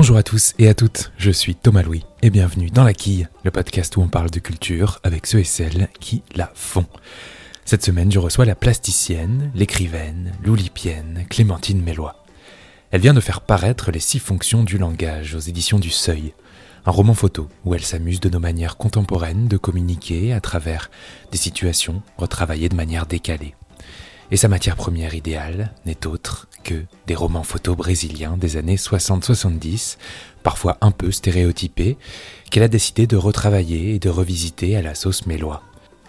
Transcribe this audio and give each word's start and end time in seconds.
Bonjour 0.00 0.16
à 0.16 0.22
tous 0.22 0.54
et 0.58 0.66
à 0.66 0.72
toutes, 0.72 1.12
je 1.18 1.30
suis 1.30 1.54
Thomas 1.54 1.82
Louis 1.82 2.06
et 2.22 2.30
bienvenue 2.30 2.70
dans 2.70 2.84
La 2.84 2.94
Quille, 2.94 3.28
le 3.44 3.50
podcast 3.50 3.98
où 3.98 4.00
on 4.00 4.08
parle 4.08 4.30
de 4.30 4.38
culture 4.38 4.98
avec 5.02 5.26
ceux 5.26 5.40
et 5.40 5.44
celles 5.44 5.90
qui 6.00 6.22
la 6.34 6.50
font. 6.54 6.86
Cette 7.66 7.84
semaine, 7.84 8.10
je 8.10 8.18
reçois 8.18 8.46
la 8.46 8.54
plasticienne, 8.54 9.52
l'écrivaine, 9.54 10.32
l'oulipienne, 10.42 11.26
Clémentine 11.28 11.82
Mélois. 11.82 12.24
Elle 12.92 13.02
vient 13.02 13.12
de 13.12 13.20
faire 13.20 13.42
paraître 13.42 13.90
Les 13.90 14.00
six 14.00 14.20
fonctions 14.20 14.64
du 14.64 14.78
langage 14.78 15.34
aux 15.34 15.40
éditions 15.40 15.78
du 15.78 15.90
Seuil, 15.90 16.32
un 16.86 16.90
roman 16.92 17.12
photo 17.12 17.50
où 17.66 17.74
elle 17.74 17.84
s'amuse 17.84 18.20
de 18.20 18.30
nos 18.30 18.40
manières 18.40 18.78
contemporaines 18.78 19.48
de 19.48 19.58
communiquer 19.58 20.32
à 20.32 20.40
travers 20.40 20.90
des 21.30 21.36
situations 21.36 22.02
retravaillées 22.16 22.70
de 22.70 22.74
manière 22.74 23.04
décalée. 23.04 23.54
Et 24.30 24.38
sa 24.38 24.48
matière 24.48 24.76
première 24.76 25.14
idéale 25.14 25.74
n'est 25.84 26.06
autre 26.06 26.48
que 26.62 26.84
des 27.06 27.14
romans 27.14 27.42
photos 27.42 27.76
brésiliens 27.76 28.36
des 28.36 28.56
années 28.56 28.76
60-70, 28.76 29.96
parfois 30.42 30.78
un 30.80 30.90
peu 30.90 31.10
stéréotypés, 31.10 31.96
qu'elle 32.50 32.62
a 32.62 32.68
décidé 32.68 33.06
de 33.06 33.16
retravailler 33.16 33.94
et 33.94 33.98
de 33.98 34.08
revisiter 34.08 34.76
à 34.76 34.82
la 34.82 34.94
sauce 34.94 35.26
mélois. 35.26 35.62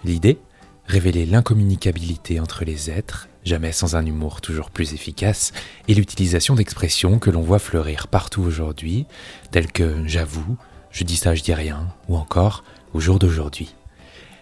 L'idée 0.04 0.40
Révéler 0.88 1.26
l'incommunicabilité 1.26 2.42
entre 2.42 2.66
les 2.66 2.90
êtres, 2.90 3.30
jamais 3.46 3.72
sans 3.72 3.96
un 3.96 4.06
humour 4.06 4.42
toujours 4.42 4.72
plus 4.72 4.94
efficace, 4.94 5.54
et 5.88 5.94
l'utilisation 5.94 6.56
d'expressions 6.56 7.18
que 7.18 7.30
l'on 7.30 7.42
voit 7.42 7.60
fleurir 7.60 8.08
partout 8.08 8.42
aujourd'hui, 8.42 9.06
telles 9.52 9.72
que 9.72 10.06
j'avoue, 10.06 10.58
je 10.92 11.06
dis 11.06 11.16
ça, 11.16 11.34
je 11.34 11.44
dis 11.44 11.54
rien, 11.54 11.88
ou 12.10 12.18
encore 12.18 12.66
au 12.94 13.00
jour 13.00 13.20
d'aujourd'hui. 13.20 13.74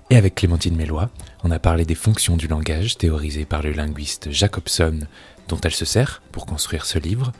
Et 0.09 0.15
avec 0.15 0.33
Clémentine 0.33 0.75
Mélois, 0.75 1.11
on 1.43 1.51
a 1.51 1.59
parlé 1.59 1.85
des 1.85 1.93
fonctions 1.93 2.35
du 2.35 2.47
langage 2.47 2.97
théorisées 2.97 3.45
par 3.45 3.61
le 3.61 3.71
linguiste 3.71 4.31
Jacobson, 4.31 5.01
dont 5.49 5.59
elle 5.61 5.73
se 5.73 5.85
sert 5.85 6.21
pour 6.31 6.45
construire 6.45 6.85
ce 6.85 6.97
livre, 6.97 7.33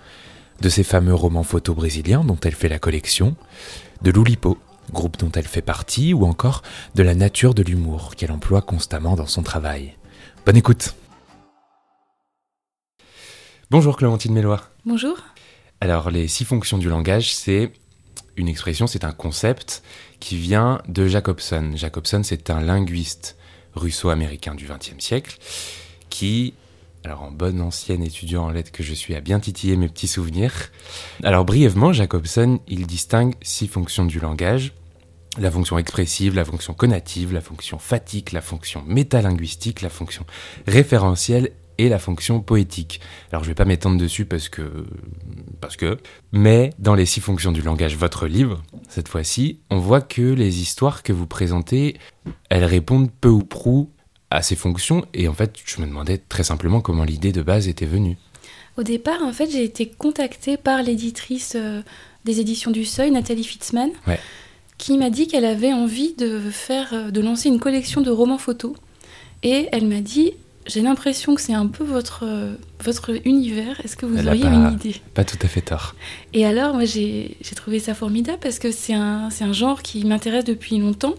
de 0.62 0.68
ces 0.68 0.84
fameux 0.84 1.16
romans 1.16 1.44
photos 1.44 1.76
brésiliens 1.76 2.24
dont 2.26 2.38
elle 2.44 2.56
fait 2.56 2.68
la 2.68 2.80
collection, 2.80 3.36
de 4.02 4.12
l'Oulipo, 4.12 4.58
groupe 4.92 5.18
dont 5.18 5.32
elle 5.32 5.48
fait 5.48 5.62
partie, 5.62 6.14
ou 6.14 6.26
encore 6.26 6.64
de 6.96 7.04
la 7.04 7.16
nature 7.16 7.54
de 7.54 7.64
l'humour 7.64 8.16
qu'elle 8.16 8.32
emploie 8.32 8.62
constamment 8.62 9.16
dans 9.16 9.28
son 9.28 9.44
travail. 9.44 9.96
Bonne 10.46 10.58
écoute 10.58 10.96
Bonjour 13.72 13.96
Clémentine 13.98 14.34
Mélois. 14.34 14.64
Bonjour. 14.84 15.18
Alors 15.80 16.10
les 16.10 16.28
six 16.28 16.44
fonctions 16.44 16.80
du 16.80 16.90
langage, 16.90 17.34
c'est 17.36 17.72
une 18.36 18.48
expression, 18.48 18.88
c'est 18.88 19.04
un 19.04 19.12
concept 19.12 19.84
qui 20.20 20.38
vient 20.38 20.82
de 20.88 21.08
Jacobson. 21.08 21.72
Jacobson, 21.76 22.22
c'est 22.24 22.50
un 22.50 22.62
linguiste 22.62 23.38
russo-américain 23.76 24.56
du 24.56 24.66
XXe 24.66 24.98
siècle 24.98 25.38
qui, 26.10 26.56
alors 27.06 27.24
en 27.24 27.32
bonne 27.32 27.62
ancienne 27.62 28.04
étudiant 28.04 28.46
en 28.46 28.50
lettres 28.50 28.72
que 28.72 28.84
je 28.84 28.94
suis, 28.94 29.16
a 29.16 29.22
bien 29.22 29.40
titillé 29.40 29.78
mes 29.78 29.88
petits 29.88 30.08
souvenirs. 30.08 30.72
Alors 31.24 31.46
brièvement, 31.46 31.94
Jacobson, 31.94 32.60
il 32.68 32.88
distingue 32.88 33.36
six 33.42 33.68
fonctions 33.68 34.06
du 34.06 34.20
langage. 34.20 34.74
La 35.38 35.52
fonction 35.52 35.78
expressive, 35.78 36.36
la 36.36 36.44
fonction 36.44 36.74
conative, 36.74 37.34
la 37.34 37.42
fonction 37.42 37.78
fatigue, 37.78 38.34
la 38.34 38.42
fonction 38.42 38.84
métalinguistique, 38.86 39.82
la 39.82 39.90
fonction 39.90 40.26
référentielle 40.68 41.52
et 41.78 41.88
la 41.88 42.00
fonction 42.00 42.42
poétique. 42.42 43.00
Alors 43.32 43.44
je 43.44 43.50
vais 43.50 43.56
pas 43.56 43.64
m'étendre 43.64 43.98
dessus 43.98 44.26
parce 44.26 44.50
que 44.50 44.86
parce 45.62 45.78
que 45.78 45.98
mais 46.34 46.72
dans 46.78 46.94
les 46.94 47.06
six 47.06 47.22
fonctions 47.22 47.54
du 47.54 47.62
langage 47.62 47.96
votre 47.96 48.28
livre 48.28 48.62
cette 48.90 49.08
fois-ci, 49.08 49.62
on 49.70 49.80
voit 49.80 50.02
que 50.02 50.22
les 50.22 50.60
histoires 50.62 51.04
que 51.04 51.14
vous 51.14 51.28
présentez, 51.28 51.98
elles 52.50 52.66
répondent 52.66 53.10
peu 53.22 53.30
ou 53.30 53.44
prou 53.44 53.94
à 54.32 54.42
ces 54.42 54.56
fonctions 54.56 55.06
et 55.14 55.28
en 55.28 55.34
fait, 55.34 55.56
je 55.66 55.82
me 55.82 55.88
demandais 55.88 56.18
très 56.18 56.44
simplement 56.44 56.82
comment 56.82 57.04
l'idée 57.04 57.32
de 57.32 57.42
base 57.42 57.68
était 57.68 57.86
venue. 57.86 58.18
Au 58.78 58.84
départ, 58.84 59.22
en 59.24 59.34
fait, 59.34 59.50
j'ai 59.52 59.64
été 59.64 59.88
contactée 59.88 60.56
par 60.56 60.84
l'éditrice 60.84 61.54
euh, 61.56 61.82
des 62.26 62.40
éditions 62.40 62.72
du 62.72 62.86
Seuil, 62.86 63.12
Nathalie 63.12 63.44
Fitzman, 63.44 63.92
qui 64.78 64.98
m'a 64.98 65.10
dit 65.10 65.28
qu'elle 65.28 65.46
avait 65.46 65.74
envie 65.74 66.14
de 66.14 66.40
faire 66.52 66.94
euh, 66.94 67.12
de 67.12 67.22
lancer 67.22 67.50
une 67.50 67.60
collection 67.60 68.02
de 68.02 68.12
romans 68.12 68.38
photos 68.38 68.74
et 69.44 69.68
elle 69.72 69.88
m'a 69.88 70.02
dit 70.02 70.34
j'ai 70.66 70.82
l'impression 70.82 71.34
que 71.34 71.42
c'est 71.42 71.54
un 71.54 71.68
peu 71.68 71.84
votre, 71.84 72.24
euh, 72.26 72.54
votre 72.84 73.12
univers. 73.26 73.82
Est-ce 73.84 73.98
que 73.98 74.06
vous 74.06 74.28
auriez 74.28 74.46
une 74.46 74.72
idée? 74.72 74.96
Pas 75.14 75.26
tout 75.26 75.38
à 75.42 75.48
fait 75.48 75.62
tort. 75.62 75.96
Et 76.34 76.46
alors, 76.46 76.76
moi, 76.76 76.86
j'ai 76.86 77.36
trouvé 77.56 77.80
ça 77.80 77.96
formidable 77.96 78.38
parce 78.40 78.60
que 78.60 78.72
c'est 78.72 78.94
un, 78.94 79.30
un 79.42 79.54
genre 79.54 79.82
qui 79.82 80.06
m'intéresse 80.06 80.46
depuis 80.46 80.78
longtemps. 80.78 81.16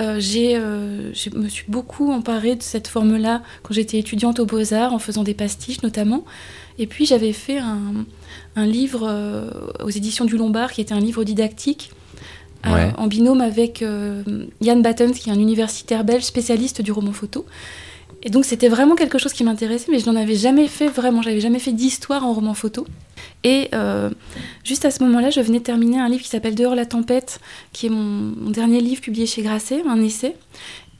Euh, 0.00 0.20
euh, 0.20 1.10
je 1.12 1.30
me 1.36 1.48
suis 1.48 1.64
beaucoup 1.68 2.12
emparée 2.12 2.54
de 2.56 2.62
cette 2.62 2.88
forme-là 2.88 3.42
quand 3.62 3.74
j'étais 3.74 3.98
étudiante 3.98 4.38
aux 4.38 4.46
Beaux-Arts, 4.46 4.92
en 4.92 4.98
faisant 4.98 5.24
des 5.24 5.34
pastiches 5.34 5.82
notamment. 5.82 6.24
Et 6.78 6.86
puis, 6.86 7.06
j'avais 7.06 7.32
fait 7.32 7.58
un, 7.58 8.04
un 8.54 8.66
livre 8.66 9.52
aux 9.82 9.90
éditions 9.90 10.24
du 10.24 10.36
Lombard 10.36 10.72
qui 10.72 10.80
était 10.80 10.94
un 10.94 11.00
livre 11.00 11.24
didactique. 11.24 11.90
en 12.64 13.06
binôme 13.08 13.40
avec 13.40 13.84
Yann 14.60 14.82
Battens, 14.82 15.12
qui 15.12 15.30
est 15.30 15.32
un 15.32 15.40
universitaire 15.40 16.04
belge 16.04 16.22
spécialiste 16.22 16.80
du 16.82 16.92
roman 16.92 17.12
photo. 17.12 17.46
Et 18.22 18.30
donc 18.30 18.44
c'était 18.44 18.68
vraiment 18.68 18.96
quelque 18.96 19.18
chose 19.18 19.32
qui 19.32 19.44
m'intéressait, 19.44 19.90
mais 19.90 19.98
je 19.98 20.06
n'en 20.06 20.16
avais 20.16 20.34
jamais 20.34 20.66
fait 20.66 20.88
vraiment, 20.88 21.22
j'avais 21.22 21.40
jamais 21.40 21.60
fait 21.60 21.72
d'histoire 21.72 22.24
en 22.24 22.32
roman 22.32 22.54
photo. 22.54 22.86
Et 23.44 23.68
euh, 23.74 24.10
juste 24.64 24.84
à 24.84 24.90
ce 24.90 25.02
moment-là, 25.04 25.30
je 25.30 25.40
venais 25.40 25.60
de 25.60 25.64
terminer 25.64 26.00
un 26.00 26.08
livre 26.08 26.22
qui 26.22 26.28
s'appelle 26.28 26.54
Dehors 26.54 26.74
la 26.74 26.86
tempête, 26.86 27.40
qui 27.72 27.86
est 27.86 27.90
mon, 27.90 28.50
dernier 28.50 28.80
livre 28.80 29.00
publié 29.00 29.26
chez 29.26 29.42
Grasset, 29.42 29.82
un 29.86 30.02
essai, 30.02 30.34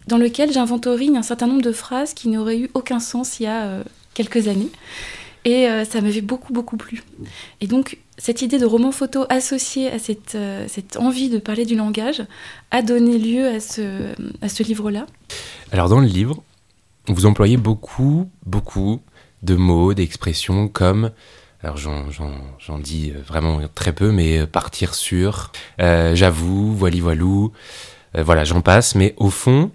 dans 0.07 0.19
lequel 0.19 0.53
j'inventorie 0.53 1.17
un 1.17 1.23
certain 1.23 1.49
nombre 1.49 1.63
de 1.63 1.73
phrases 1.73 2.15
qui 2.15 2.29
n'auraient 2.29 2.59
eu 2.59 2.71
aucun 2.75 3.01
sens 3.01 3.41
il 3.41 3.45
y 3.45 3.47
a 3.47 3.63
euh, 3.63 3.83
quelques 4.15 4.47
années. 4.47 4.71
Et 5.45 5.69
euh, 5.69 5.85
ça 5.85 6.01
m'avait 6.01 6.21
beaucoup, 6.21 6.53
beaucoup 6.53 6.77
plu. 6.77 7.03
Et 7.61 7.67
donc, 7.67 7.99
cette 8.17 8.43
idée 8.43 8.59
de 8.59 8.67
roman 8.67 8.93
photo 8.93 9.25
associée 9.29 9.91
à 9.91 9.99
cette, 9.99 10.37
cette 10.67 10.97
envie 10.97 11.31
de 11.31 11.39
parler 11.39 11.65
du 11.65 11.75
langage 11.77 12.25
a 12.71 12.83
donné 12.83 13.19
lieu 13.19 13.47
à 13.47 13.61
ce, 13.61 14.13
à 14.43 14.49
ce 14.49 14.63
livre-là. 14.63 15.07
Alors, 15.71 15.89
dans 15.89 16.01
le 16.01 16.07
livre, 16.07 16.43
vous 17.15 17.27
employez 17.27 17.57
beaucoup, 17.57 18.31
beaucoup 18.47 19.01
de 19.43 19.55
mots, 19.55 19.95
d'expressions 19.95 20.69
comme, 20.69 21.11
alors 21.63 21.77
j'en 21.77 22.79
dis 22.79 23.11
vraiment 23.11 23.61
très 23.75 23.93
peu, 23.93 24.13
mais 24.13 24.47
partir 24.47 24.95
sur, 24.95 25.53
euh, 25.81 26.15
j'avoue, 26.15 26.73
voili 26.75 27.01
voilou, 27.01 27.53
euh, 28.17 28.23
voilà, 28.23 28.45
j'en 28.45 28.61
passe, 28.61 28.95
mais 28.95 29.15
au 29.17 29.31
fond, 29.31 29.71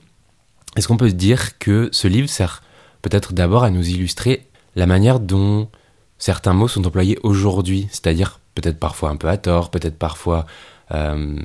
est-ce 0.77 0.87
qu'on 0.87 0.97
peut 0.97 1.11
dire 1.11 1.57
que 1.59 1.89
ce 1.91 2.07
livre 2.07 2.29
sert 2.29 2.63
peut-être 3.01 3.33
d'abord 3.33 3.63
à 3.63 3.69
nous 3.69 3.87
illustrer 3.87 4.47
la 4.75 4.85
manière 4.85 5.19
dont 5.19 5.69
certains 6.17 6.53
mots 6.53 6.69
sont 6.69 6.87
employés 6.87 7.19
aujourd'hui, 7.23 7.87
c'est-à-dire 7.91 8.39
peut-être 8.55 8.79
parfois 8.79 9.09
un 9.09 9.17
peu 9.17 9.27
à 9.27 9.37
tort, 9.37 9.69
peut-être 9.69 9.97
parfois 9.97 10.45
euh, 10.91 11.37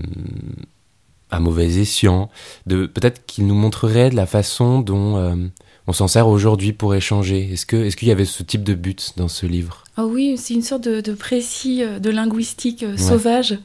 à 1.31 1.41
mauvais 1.41 1.81
escient, 1.81 2.31
de 2.67 2.87
peut-être 2.87 3.27
qu'il 3.27 3.47
nous 3.47 3.55
montrerait 3.55 4.11
de 4.11 4.17
la 4.17 4.27
façon 4.27 4.81
dont 4.81 5.51
on 5.89 5.93
s'en 5.95 6.07
sert 6.07 6.29
aujourd'hui 6.29 6.75
pour 6.75 6.95
échanger. 6.95 7.51
Est-ce 7.51 7.65
que 7.65 7.77
est-ce 7.77 7.97
qu'il 7.97 8.09
y 8.09 8.11
avait 8.13 8.27
ce 8.27 8.43
type 8.43 8.63
de 8.63 8.75
but 8.75 9.15
dans 9.17 9.27
ce 9.27 9.47
livre? 9.47 9.85
Ah 9.97 10.05
oui, 10.05 10.37
c'est 10.37 10.53
une 10.53 10.63
sorte 10.63 10.83
de, 10.83 11.15
précis 11.15 11.83
euh, 11.83 11.99
de 11.99 12.11
linguistique 12.11 12.83
euh, 12.83 12.99
sauvage 12.99 13.59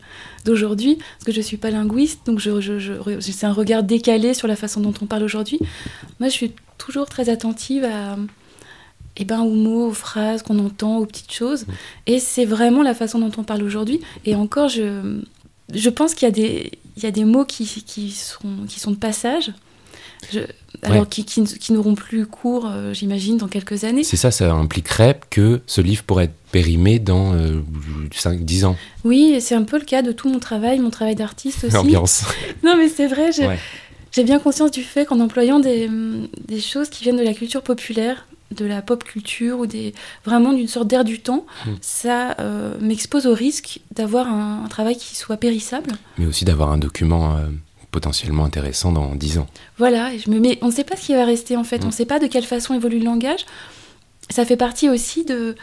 d'aujourd'hui, 0.45 0.95
parce 0.95 1.25
que 1.25 1.31
je 1.33 1.41
suis 1.41 1.57
pas 1.57 1.69
linguiste, 1.69 2.21
donc 2.25 2.39
je, 2.39 3.19
c'est 3.19 3.45
un 3.45 3.51
regard 3.51 3.83
décalé 3.83 4.33
sur 4.33 4.47
la 4.47 4.55
façon 4.55 4.79
dont 4.79 4.93
on 5.01 5.05
parle 5.05 5.23
aujourd'hui. 5.23 5.59
Moi, 6.21 6.29
je 6.29 6.33
suis 6.33 6.53
toujours 6.77 7.07
très 7.07 7.29
attentive 7.29 7.83
à 7.83 8.17
eh 9.17 9.25
ben, 9.25 9.41
aux 9.41 9.53
mots, 9.53 9.87
aux 9.89 9.93
phrases 9.93 10.43
qu'on 10.43 10.59
entend, 10.59 10.97
aux 10.99 11.05
petites 11.05 11.33
choses. 11.33 11.67
Mm. 11.67 11.71
Et 12.07 12.19
c'est 12.19 12.45
vraiment 12.45 12.83
la 12.83 12.95
façon 12.95 13.19
dont 13.19 13.31
on 13.37 13.43
parle 13.43 13.63
aujourd'hui. 13.63 13.99
Et 14.25 14.33
encore, 14.35 14.69
je, 14.69 15.19
je 15.73 15.89
pense 15.89 16.13
qu'il 16.13 16.25
y 16.25 16.29
a 16.29 16.33
des, 16.33 16.71
il 16.95 17.03
y 17.03 17.05
a 17.05 17.11
des 17.11 17.25
mots 17.25 17.45
qui, 17.45 17.65
qui, 17.65 18.11
sont, 18.11 18.65
qui 18.67 18.79
sont 18.79 18.91
de 18.91 18.97
passage 18.97 19.51
alors 20.83 21.07
qui, 21.07 21.23
qui, 21.25 21.73
n'auront 21.73 21.95
plus 21.95 22.25
cours, 22.25 22.67
euh, 22.67 22.93
j'imagine, 22.93 23.37
dans 23.37 23.47
quelques 23.47 23.83
années. 23.83 24.03
C'est 24.03 24.17
ça, 24.17 24.31
ça 24.31 24.51
impliquerait 24.53 25.19
que 25.29 25.61
ce 25.65 25.81
livre 25.81 26.03
pourrait 26.03 26.25
être 26.25 26.35
périmé 26.51 26.99
dans 26.99 27.33
5-10 27.35 28.63
euh, 28.63 28.67
ans. 28.67 28.75
Oui, 29.03 29.37
c'est 29.39 29.55
un 29.55 29.63
peu 29.63 29.79
le 29.79 29.85
cas 29.85 30.01
de 30.01 30.11
tout 30.11 30.29
mon 30.29 30.39
travail, 30.39 30.79
mon 30.79 30.89
travail 30.89 31.15
d'artiste 31.15 31.63
aussi. 31.63 31.73
L'ambiance. 31.73 32.23
non, 32.63 32.75
mais 32.77 32.89
c'est 32.89 33.07
vrai, 33.07 33.31
j'ai 34.11 34.23
bien 34.23 34.39
conscience 34.39 34.71
du 34.71 34.83
fait 34.83 35.05
qu'en 35.05 35.19
employant 35.19 35.59
des, 35.59 35.89
des, 36.47 36.59
choses 36.59 36.89
qui 36.89 37.03
viennent 37.03 37.17
de 37.17 37.23
la 37.23 37.33
culture 37.33 37.63
populaire, 37.63 38.27
de 38.51 38.65
la 38.65 38.81
pop 38.81 39.03
culture 39.03 39.59
ou 39.59 39.65
des 39.65 39.93
vraiment 40.25 40.53
d'une 40.53 40.67
sorte 40.67 40.87
d'air 40.87 41.03
du 41.03 41.19
temps, 41.19 41.45
hmm. 41.65 41.71
ça 41.81 42.35
euh, 42.39 42.77
m'expose 42.79 43.25
au 43.25 43.33
risque 43.33 43.79
d'avoir 43.91 44.27
un, 44.27 44.67
travail 44.69 44.95
qui 44.95 45.15
soit 45.15 45.37
périssable. 45.37 45.91
Mais 46.17 46.27
aussi 46.27 46.45
d'avoir 46.45 46.71
un 46.71 46.77
document 46.77 47.37
potentiellement 47.93 48.43
intéressant 48.43 48.91
dans 48.91 49.15
10 49.15 49.37
ans. 49.37 49.47
Voilà, 49.77 50.11
je 50.17 50.29
me 50.29 50.39
mets, 50.39 50.57
on 50.61 50.67
ne 50.67 50.71
sait 50.71 50.83
pas 50.83 50.97
ce 50.97 51.05
qui 51.05 51.13
va 51.13 51.23
rester 51.23 51.55
en 51.55 51.63
fait, 51.63 51.83
on 51.83 51.85
ne 51.85 51.89
mm. 51.89 51.93
sait 51.93 52.05
pas 52.05 52.19
de 52.19 52.27
quelle 52.27 52.43
façon 52.43 52.73
évolue 52.73 52.99
le 52.99 53.05
langage. 53.05 53.45
Ça 54.29 54.43
fait 54.43 54.57
partie 54.57 54.89
aussi 54.89 55.23
de... 55.23 55.55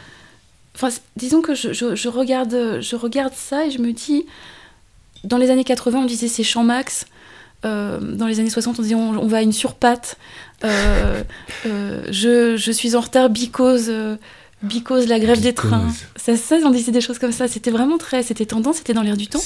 Enfin, 0.74 0.88
disons 1.16 1.42
que 1.42 1.54
je, 1.54 2.08
regarde, 2.08 2.78
je 2.80 2.96
regarde 2.96 3.34
ça 3.34 3.66
et 3.66 3.70
je 3.70 3.80
me 3.80 3.92
dis, 3.92 4.24
dans 5.24 5.36
les 5.36 5.50
années 5.50 5.64
80, 5.64 5.98
on 5.98 6.04
disait 6.06 6.28
c'est 6.28 6.44
champ 6.44 6.64
max. 6.64 7.06
Euh, 7.66 7.98
dans 8.00 8.26
les 8.26 8.40
années 8.40 8.48
60, 8.48 8.78
on 8.78 8.82
disait 8.82 8.94
on, 8.94 9.26
va 9.26 9.38
à 9.38 9.42
une 9.42 9.52
surpatte. 9.52 10.16
Euh, 10.64 11.22
euh, 11.66 12.02
je, 12.10 12.56
je, 12.56 12.72
suis 12.72 12.96
en 12.96 13.00
retard 13.00 13.28
because 13.28 13.90
Because, 14.62 15.08
la 15.08 15.18
grève 15.18 15.40
des 15.40 15.54
trains. 15.54 15.88
Ça, 16.16 16.36
ça, 16.36 16.56
on 16.64 16.70
disait 16.70 16.92
des 16.92 17.00
choses 17.00 17.18
comme 17.18 17.32
ça. 17.32 17.48
C'était 17.48 17.70
vraiment 17.70 17.96
très. 17.96 18.22
C'était 18.22 18.46
tendance, 18.46 18.76
c'était 18.76 18.92
dans 18.92 19.02
l'air 19.02 19.16
du 19.16 19.26
temps. 19.26 19.42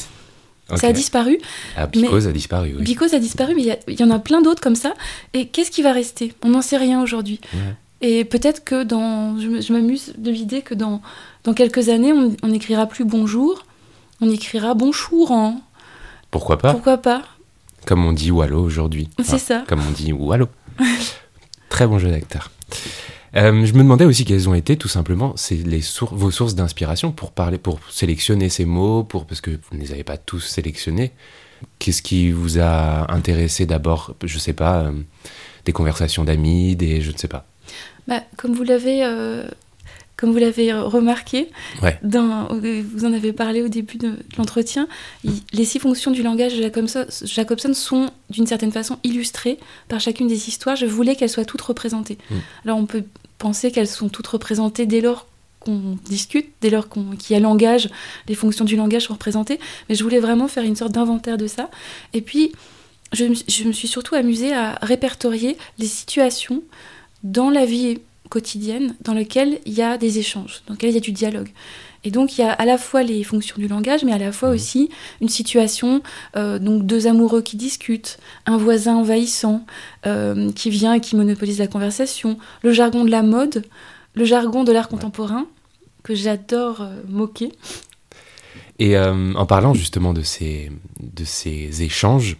Ça 0.77 0.89
a 0.89 0.93
disparu. 0.93 1.39
Ah, 1.77 1.87
Because 1.87 2.27
a 2.27 2.33
disparu, 2.33 2.75
oui. 2.79 2.85
Because 2.85 3.15
a 3.15 3.19
disparu, 3.19 3.55
mais 3.55 3.79
il 3.87 4.01
y 4.01 4.05
en 4.05 4.11
a 4.11 4.19
plein 4.19 4.41
d'autres 4.41 4.63
comme 4.63 4.77
ça. 4.77 4.95
Et 5.35 5.47
qu'est-ce 5.49 5.71
qui 5.71 5.83
va 5.83 5.93
rester? 5.93 6.33
On 6.43 6.49
n'en 6.49 6.63
sait 6.63 6.79
rien 6.79 7.03
aujourd'hui. 7.03 7.41
Ouais. 7.53 7.75
Et 8.01 8.25
peut-être 8.25 8.65
que 8.65 8.83
dans. 8.83 9.39
Je, 9.39 9.73
m'amuse 9.73 10.15
de 10.19 10.31
l'idée 10.31 10.63
que 10.63 10.75
dans, 10.75 11.03
dans 11.45 11.55
quelques 11.55 11.89
années, 11.89 12.13
on 12.43 12.49
n'écrira 12.49 12.87
plus 12.87 13.05
bonjour, 13.05 13.65
on 14.21 14.31
écrira 14.31 14.75
bonjour. 14.75 15.33
Hein. 15.33 15.61
Pourquoi 16.31 16.59
pas? 16.59 16.73
Pourquoi 16.73 16.99
pas? 16.99 17.23
Comme 17.87 18.05
on 18.05 18.13
dit 18.13 18.31
Wallo 18.31 18.63
aujourd'hui. 18.63 19.09
C'est 19.23 19.39
ça. 19.39 19.65
Comme 19.69 19.81
on 19.87 19.93
dit 19.93 20.13
Wallo. 20.13 20.49
Très 21.69 21.87
bon 21.87 21.99
jeu 21.99 22.11
d'acteur. 22.11 22.51
Euh, 23.37 23.65
je 23.65 23.73
me 23.73 23.79
demandais 23.79 24.05
aussi 24.05 24.25
quelles 24.25 24.49
ont 24.49 24.55
été 24.55 24.77
tout 24.77 24.89
simplement 24.89 25.35
vos 26.13 26.31
sources 26.31 26.55
d'inspiration 26.55 27.11
pour 27.11 27.33
parler, 27.33 27.59
pour 27.59 27.81
sélectionner 27.91 28.49
ces 28.49 28.65
mots, 28.65 29.03
pour 29.03 29.27
parce 29.27 29.41
que 29.41 29.51
vous 29.51 29.77
ne 29.77 29.81
les 29.81 29.93
avez 29.93 30.05
pas 30.05 30.17
tous 30.17 30.41
sélectionnés. 30.41 31.13
Qu'est-ce 31.79 32.03
qui 32.03 32.31
vous 32.31 32.59
a 32.59 33.13
intéressé 33.13 33.67
d'abord 33.67 34.15
Je 34.23 34.39
sais 34.39 34.53
pas, 34.53 34.85
euh, 34.85 34.93
des 35.65 35.73
conversations 35.73 36.25
d'amis, 36.25 36.77
des 36.77 37.01
je 37.01 37.11
ne 37.11 37.17
sais 37.17 37.29
pas. 37.29 37.47
Bah, 38.07 38.23
comme 38.37 38.53
vous 38.53 38.65
l'avez 38.65 39.05
euh, 39.05 39.49
comme 40.17 40.31
vous 40.31 40.39
l'avez 40.39 40.73
euh, 40.73 40.83
remarqué, 40.85 41.49
Ouais. 41.83 41.99
dans- 42.03 42.49
vous 42.53 43.05
en 43.05 43.13
avez 43.13 43.33
parlé 43.33 43.63
au 43.63 43.69
début 43.69 43.97
de, 43.99 44.13
l'entretien, 44.39 44.87
les 45.53 45.65
six 45.65 45.79
fonctions 45.81 46.11
du 46.13 46.23
langage 46.23 46.55
de 46.57 46.63
Jacobson, 46.63 47.75
sont 47.75 48.11
d'une 48.31 48.47
certaine 48.47 48.73
façon 48.73 48.99
illustrées 49.05 49.59
par 49.89 50.01
chacune 50.01 50.29
des 50.29 50.49
histoires. 50.49 50.77
Je 50.77 50.87
voulais 50.87 51.17
qu'elles 51.17 51.31
soient 51.31 51.45
toutes 51.45 51.63
représentées. 51.63 52.19
Mm. 52.31 52.35
Alors 52.65 52.79
on 52.79 52.87
peut 52.87 53.03
penser 53.39 53.73
qu'elles 53.73 53.89
sont 53.89 54.09
toutes 54.09 54.29
représentées 54.29 54.87
dès 54.87 55.01
lors 55.01 55.27
qu'on 55.61 55.99
discute, 56.05 56.49
dès 56.61 56.71
lors 56.71 56.89
qu'on- 56.89 57.17
qu'il 57.17 57.35
y 57.35 57.37
a 57.37 57.41
langage, 57.41 57.89
les 58.29 58.35
fonctions 58.35 58.65
du 58.65 58.77
langage 58.77 59.03
sont 59.07 59.15
représentées, 59.15 59.59
mais 59.89 59.95
je 59.95 60.03
voulais 60.05 60.21
vraiment 60.21 60.47
faire 60.47 60.63
une 60.63 60.77
sorte 60.77 60.93
d'inventaire 60.93 61.39
de 61.39 61.47
ça. 61.47 61.71
Et 62.13 62.21
puis, 62.21 62.53
je, 63.13 63.25
je 63.49 63.65
me 63.65 63.73
suis 63.73 63.89
surtout 63.89 64.15
amusée 64.15 64.53
à 64.53 64.79
répertorier 64.83 65.57
les 65.79 65.87
situations 65.87 66.63
dans 67.23 67.49
la 67.51 67.65
vie 67.65 67.99
quotidienne 68.31 68.97
dans 69.01 69.15
lesquelles 69.15 69.61
il 69.67 69.75
y 69.75 69.83
a 69.83 69.99
des 69.99 70.19
échanges, 70.19 70.63
dans 70.67 70.75
lesquelles 70.75 70.91
il 70.91 70.95
y 70.95 70.99
a 70.99 71.01
du 71.01 71.13
dialogue. 71.13 71.51
Et 72.05 72.11
donc 72.11 72.37
il 72.37 72.43
y 72.43 72.45
a 72.45 72.53
à 72.53 72.65
la 72.65 72.79
fois 72.79 73.03
les 73.03 73.25
fonctions 73.25 73.57
du 73.59 73.69
langage, 73.69 74.05
mais 74.05 74.13
à 74.13 74.19
la 74.19 74.33
fois 74.33 74.51
Mhm. 74.51 74.55
aussi 74.55 74.91
une 75.21 75.29
situation, 75.29 76.03
euh, 76.37 76.59
donc 76.59 76.85
deux 76.87 77.07
amoureux 77.07 77.43
qui 77.43 77.57
discutent, 77.57 78.19
un 78.47 78.57
voisin 78.59 78.97
envahissant 78.97 79.65
euh, 80.07 80.53
qui 80.53 80.71
vient 80.71 80.95
et 80.95 81.01
qui 81.01 81.17
monopolise 81.17 81.59
la 81.59 81.67
conversation, 81.67 82.39
le 82.63 82.73
jargon 82.73 83.05
de 83.05 83.11
la 83.11 83.23
mode, 83.23 83.65
le 84.15 84.25
jargon 84.25 84.65
de 84.65 84.73
l'art 84.73 84.89
contemporain, 84.89 85.47
que 86.03 86.15
j'adore 86.15 86.83
euh, 86.83 87.01
moquer. 87.09 87.53
Et 88.81 88.99
en 88.99 89.47
parlant 89.47 89.73
justement 89.73 90.13
de 90.13 90.23
ces, 90.23 90.73
de 91.01 91.25
ces 91.25 91.83
échanges, 91.85 92.37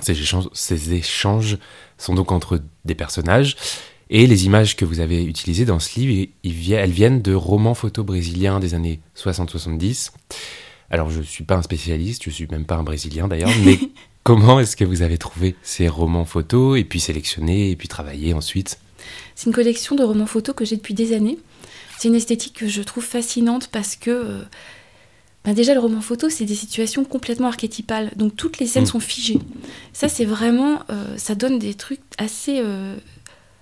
ces 0.00 0.12
échanges, 0.12 0.48
ces 0.52 0.94
échanges 0.94 1.58
sont 1.98 2.14
donc 2.14 2.30
entre 2.30 2.60
des 2.84 2.94
personnages, 2.94 3.56
et 4.12 4.26
les 4.26 4.44
images 4.44 4.76
que 4.76 4.84
vous 4.84 5.00
avez 5.00 5.24
utilisées 5.24 5.64
dans 5.64 5.80
ce 5.80 5.98
livre, 5.98 6.28
elles 6.44 6.90
viennent 6.90 7.22
de 7.22 7.32
romans 7.32 7.74
photos 7.74 8.04
brésiliens 8.04 8.60
des 8.60 8.74
années 8.74 9.00
60-70. 9.16 10.12
Alors 10.90 11.08
je 11.10 11.20
ne 11.20 11.24
suis 11.24 11.44
pas 11.44 11.56
un 11.56 11.62
spécialiste, 11.62 12.22
je 12.24 12.30
suis 12.30 12.46
même 12.48 12.66
pas 12.66 12.76
un 12.76 12.82
brésilien 12.82 13.26
d'ailleurs, 13.26 13.50
mais 13.64 13.78
comment 14.22 14.60
est-ce 14.60 14.76
que 14.76 14.84
vous 14.84 15.00
avez 15.00 15.16
trouvé 15.16 15.56
ces 15.62 15.88
romans 15.88 16.26
photos, 16.26 16.78
et 16.78 16.84
puis 16.84 17.00
sélectionné, 17.00 17.70
et 17.70 17.76
puis 17.76 17.88
travaillé 17.88 18.34
ensuite? 18.34 18.78
C'est 19.34 19.46
une 19.46 19.54
collection 19.54 19.96
de 19.96 20.04
romans 20.04 20.26
photos 20.26 20.54
que 20.54 20.66
j'ai 20.66 20.76
depuis 20.76 20.92
des 20.92 21.14
années. 21.14 21.38
C'est 21.98 22.08
une 22.08 22.14
esthétique 22.14 22.54
que 22.54 22.68
je 22.68 22.82
trouve 22.82 23.04
fascinante 23.04 23.68
parce 23.72 23.96
que 23.96 24.10
euh, 24.10 24.42
bah 25.46 25.54
déjà 25.54 25.72
le 25.72 25.80
roman 25.80 26.02
photo 26.02 26.28
c'est 26.28 26.44
des 26.44 26.54
situations 26.54 27.04
complètement 27.04 27.48
archétypales, 27.48 28.12
donc 28.16 28.36
toutes 28.36 28.58
les 28.58 28.66
scènes 28.66 28.84
Mm. 28.84 28.86
sont 28.86 29.00
figées. 29.00 29.38
Ça 29.94 30.10
c'est 30.10 30.26
vraiment, 30.26 30.80
euh, 30.90 31.16
ça 31.16 31.34
donne 31.34 31.58
des 31.58 31.72
trucs 31.72 32.00
assez 32.18 32.60
euh, 32.60 32.96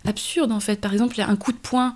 absurdes 0.06 0.52
en 0.52 0.60
fait. 0.60 0.80
Par 0.80 0.92
exemple 0.92 1.16
il 1.16 1.20
y 1.20 1.22
a 1.22 1.28
un 1.28 1.36
coup 1.36 1.52
de 1.52 1.58
poing, 1.58 1.94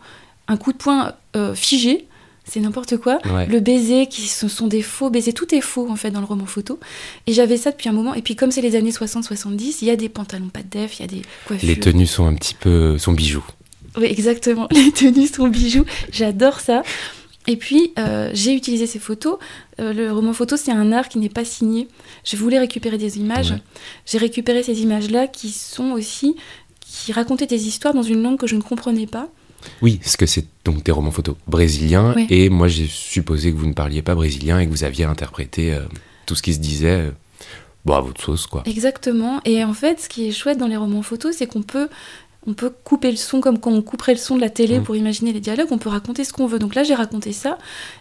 un 0.49 0.57
coup 0.57 0.73
de 0.73 0.79
poing 0.79 1.13
euh, 1.37 1.55
figé, 1.55 2.07
c'est 2.45 2.61
n'importe 2.61 2.99
quoi. 2.99 3.19
Ouais. 3.25 3.47
Le 3.47 3.61
baiser, 3.61 4.07
qui 4.07 4.23
ce 4.23 4.49
sont 4.49 4.67
des 4.67 4.83
faux 4.83 5.11
baisers, 5.11 5.33
tout 5.33 5.55
est 5.55 5.61
faux 5.61 5.91
en 5.91 5.97
fait 5.97 6.11
dans 6.11 6.21
le 6.21 6.27
roman 6.27 6.47
photo. 6.47 6.79
Et 7.27 7.33
j'avais 7.33 7.57
ça 7.57 7.71
depuis 7.71 7.89
un 7.89 7.93
moment. 7.93 8.15
Et 8.15 8.23
puis 8.23 8.37
comme 8.37 8.51
c'est 8.51 8.61
les 8.61 8.77
années 8.77 8.91
60-70, 8.91 9.79
il 9.81 9.89
y 9.89 9.91
a 9.91 9.97
des 9.97 10.09
pantalons 10.09 10.49
pas 10.49 10.63
de 10.63 10.69
def, 10.69 10.99
il 10.99 11.03
y 11.03 11.05
a 11.05 11.09
des 11.09 11.23
coiffures. 11.47 11.69
Les 11.69 11.81
tenues 11.81 12.07
sont 12.07 12.27
un 12.27 12.35
petit 12.35 12.55
peu, 12.55 12.99
sont 12.99 13.13
bijoux. 13.13 13.45
Oui, 13.97 14.07
exactement. 14.07 14.69
Les 14.73 14.91
tenues 14.91 15.29
sont 15.29 15.49
bijoux. 15.49 15.85
J'adore 16.11 16.61
ça. 16.61 16.83
Et 17.47 17.57
puis, 17.57 17.93
euh, 17.99 18.31
j'ai 18.33 18.55
utilisé 18.55 18.87
ces 18.87 18.99
photos. 18.99 19.39
Euh, 19.79 19.93
le 19.93 20.11
roman 20.11 20.33
photo, 20.33 20.57
c'est 20.57 20.73
un 20.73 20.93
art 20.93 21.09
qui 21.09 21.19
n'est 21.19 21.29
pas 21.29 21.45
signé. 21.45 21.89
Je 22.25 22.37
voulais 22.37 22.59
récupérer 22.59 22.97
des 22.97 23.19
images. 23.19 23.51
Ouais. 23.51 23.63
J'ai 24.07 24.19
récupéré 24.19 24.63
ces 24.63 24.81
images-là 24.81 25.27
qui 25.27 25.51
sont 25.51 25.91
aussi 25.93 26.37
qui 27.05 27.13
racontaient 27.13 27.47
des 27.47 27.67
histoires 27.67 27.95
dans 27.95 28.03
une 28.03 28.23
langue 28.23 28.39
que 28.39 28.47
je 28.47 28.57
ne 28.57 28.63
comprenais 28.63 29.07
pas. 29.07 29.29
Oui, 29.83 29.97
parce 30.03 30.17
que 30.17 30.27
c'est 30.27 30.45
donc 30.65 30.83
des 30.85 30.93
romans 30.93 31.11
photos 31.11 31.37
brésiliens, 31.47 32.13
Oui. 32.17 32.27
et 32.31 32.51
moi 32.51 32.69
j'ai 32.69 32.87
supposé 32.87 33.51
que 33.53 33.57
vous 33.57 33.67
ne 33.67 33.73
parliez 33.73 34.03
pas 34.03 34.15
brésilien 34.15 34.59
et 34.61 34.67
que 34.67 34.71
vous 34.71 34.85
aviez 34.85 35.05
interprété 35.05 35.73
euh, 35.73 35.81
tout 36.27 36.35
ce 36.35 36.43
qui 36.43 36.53
se 36.55 36.59
disait 36.59 37.01
euh, 37.01 37.11
bon, 37.87 37.95
à 37.95 38.01
votre 38.03 38.21
sauce, 38.23 38.47
quoi. 38.47 38.63
Exactement. 38.67 39.41
Et 39.47 39.65
en 39.65 39.73
fait, 39.73 40.01
ce 40.01 40.09
qui 40.09 40.29
est 40.29 40.33
chouette 40.33 40.59
dans 40.59 40.67
les 40.69 40.77
romans 40.77 41.03
photos, 41.03 41.35
c'est 41.37 41.47
qu'on 41.47 41.63
peut 41.63 41.89
on 42.47 42.55
peut 42.55 42.71
couper 42.85 43.11
le 43.11 43.17
son 43.17 43.41
comme 43.41 43.59
quand 43.59 43.71
on 43.73 43.81
couperait 43.83 44.13
le 44.13 44.19
son 44.19 44.37
de 44.37 44.41
la 44.41 44.51
télé 44.51 44.79
Mm. 44.79 44.83
pour 44.85 44.97
imaginer 44.97 45.33
les 45.33 45.41
dialogues, 45.41 45.69
on 45.71 45.79
peut 45.79 45.89
raconter 45.89 46.25
ce 46.25 46.33
qu'on 46.33 46.47
veut. 46.47 46.59
Donc 46.59 46.75
là, 46.75 46.83
j'ai 46.83 46.95
raconté 46.95 47.33
ça 47.33 47.59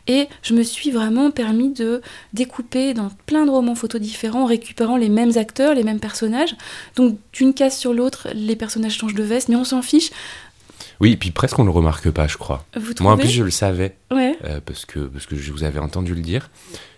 et 0.07 0.27
je 0.41 0.53
me 0.53 0.63
suis 0.63 0.91
vraiment 0.91 1.31
permis 1.31 1.69
de 1.71 2.01
découper 2.33 2.93
dans 2.93 3.09
plein 3.25 3.45
de 3.45 3.51
romans 3.51 3.75
photos 3.75 4.01
différents 4.01 4.43
en 4.43 4.45
récupérant 4.45 4.97
les 4.97 5.09
mêmes 5.09 5.37
acteurs, 5.37 5.73
les 5.75 5.83
mêmes 5.83 5.99
personnages. 5.99 6.55
Donc 6.95 7.17
d'une 7.33 7.53
case 7.53 7.77
sur 7.77 7.93
l'autre, 7.93 8.27
les 8.33 8.55
personnages 8.55 8.93
changent 8.97 9.15
de 9.15 9.23
veste, 9.23 9.49
mais 9.49 9.55
on 9.55 9.63
s'en 9.63 9.81
fiche. 9.81 10.11
Oui, 10.99 11.13
et 11.13 11.17
puis 11.17 11.31
presque 11.31 11.57
on 11.59 11.63
le 11.63 11.71
remarque 11.71 12.09
pas, 12.11 12.27
je 12.27 12.37
crois. 12.37 12.65
Vous 12.75 12.91
Moi 13.01 13.13
en 13.13 13.17
plus 13.17 13.29
je 13.29 13.43
le 13.43 13.51
savais, 13.51 13.95
Ouais. 14.11 14.37
euh, 14.45 14.59
parce, 14.65 14.85
que, 14.85 14.99
parce 14.99 15.25
que 15.25 15.35
je 15.35 15.51
vous 15.51 15.63
avais 15.63 15.79
entendu 15.79 16.13
le 16.15 16.21
dire, 16.21 16.49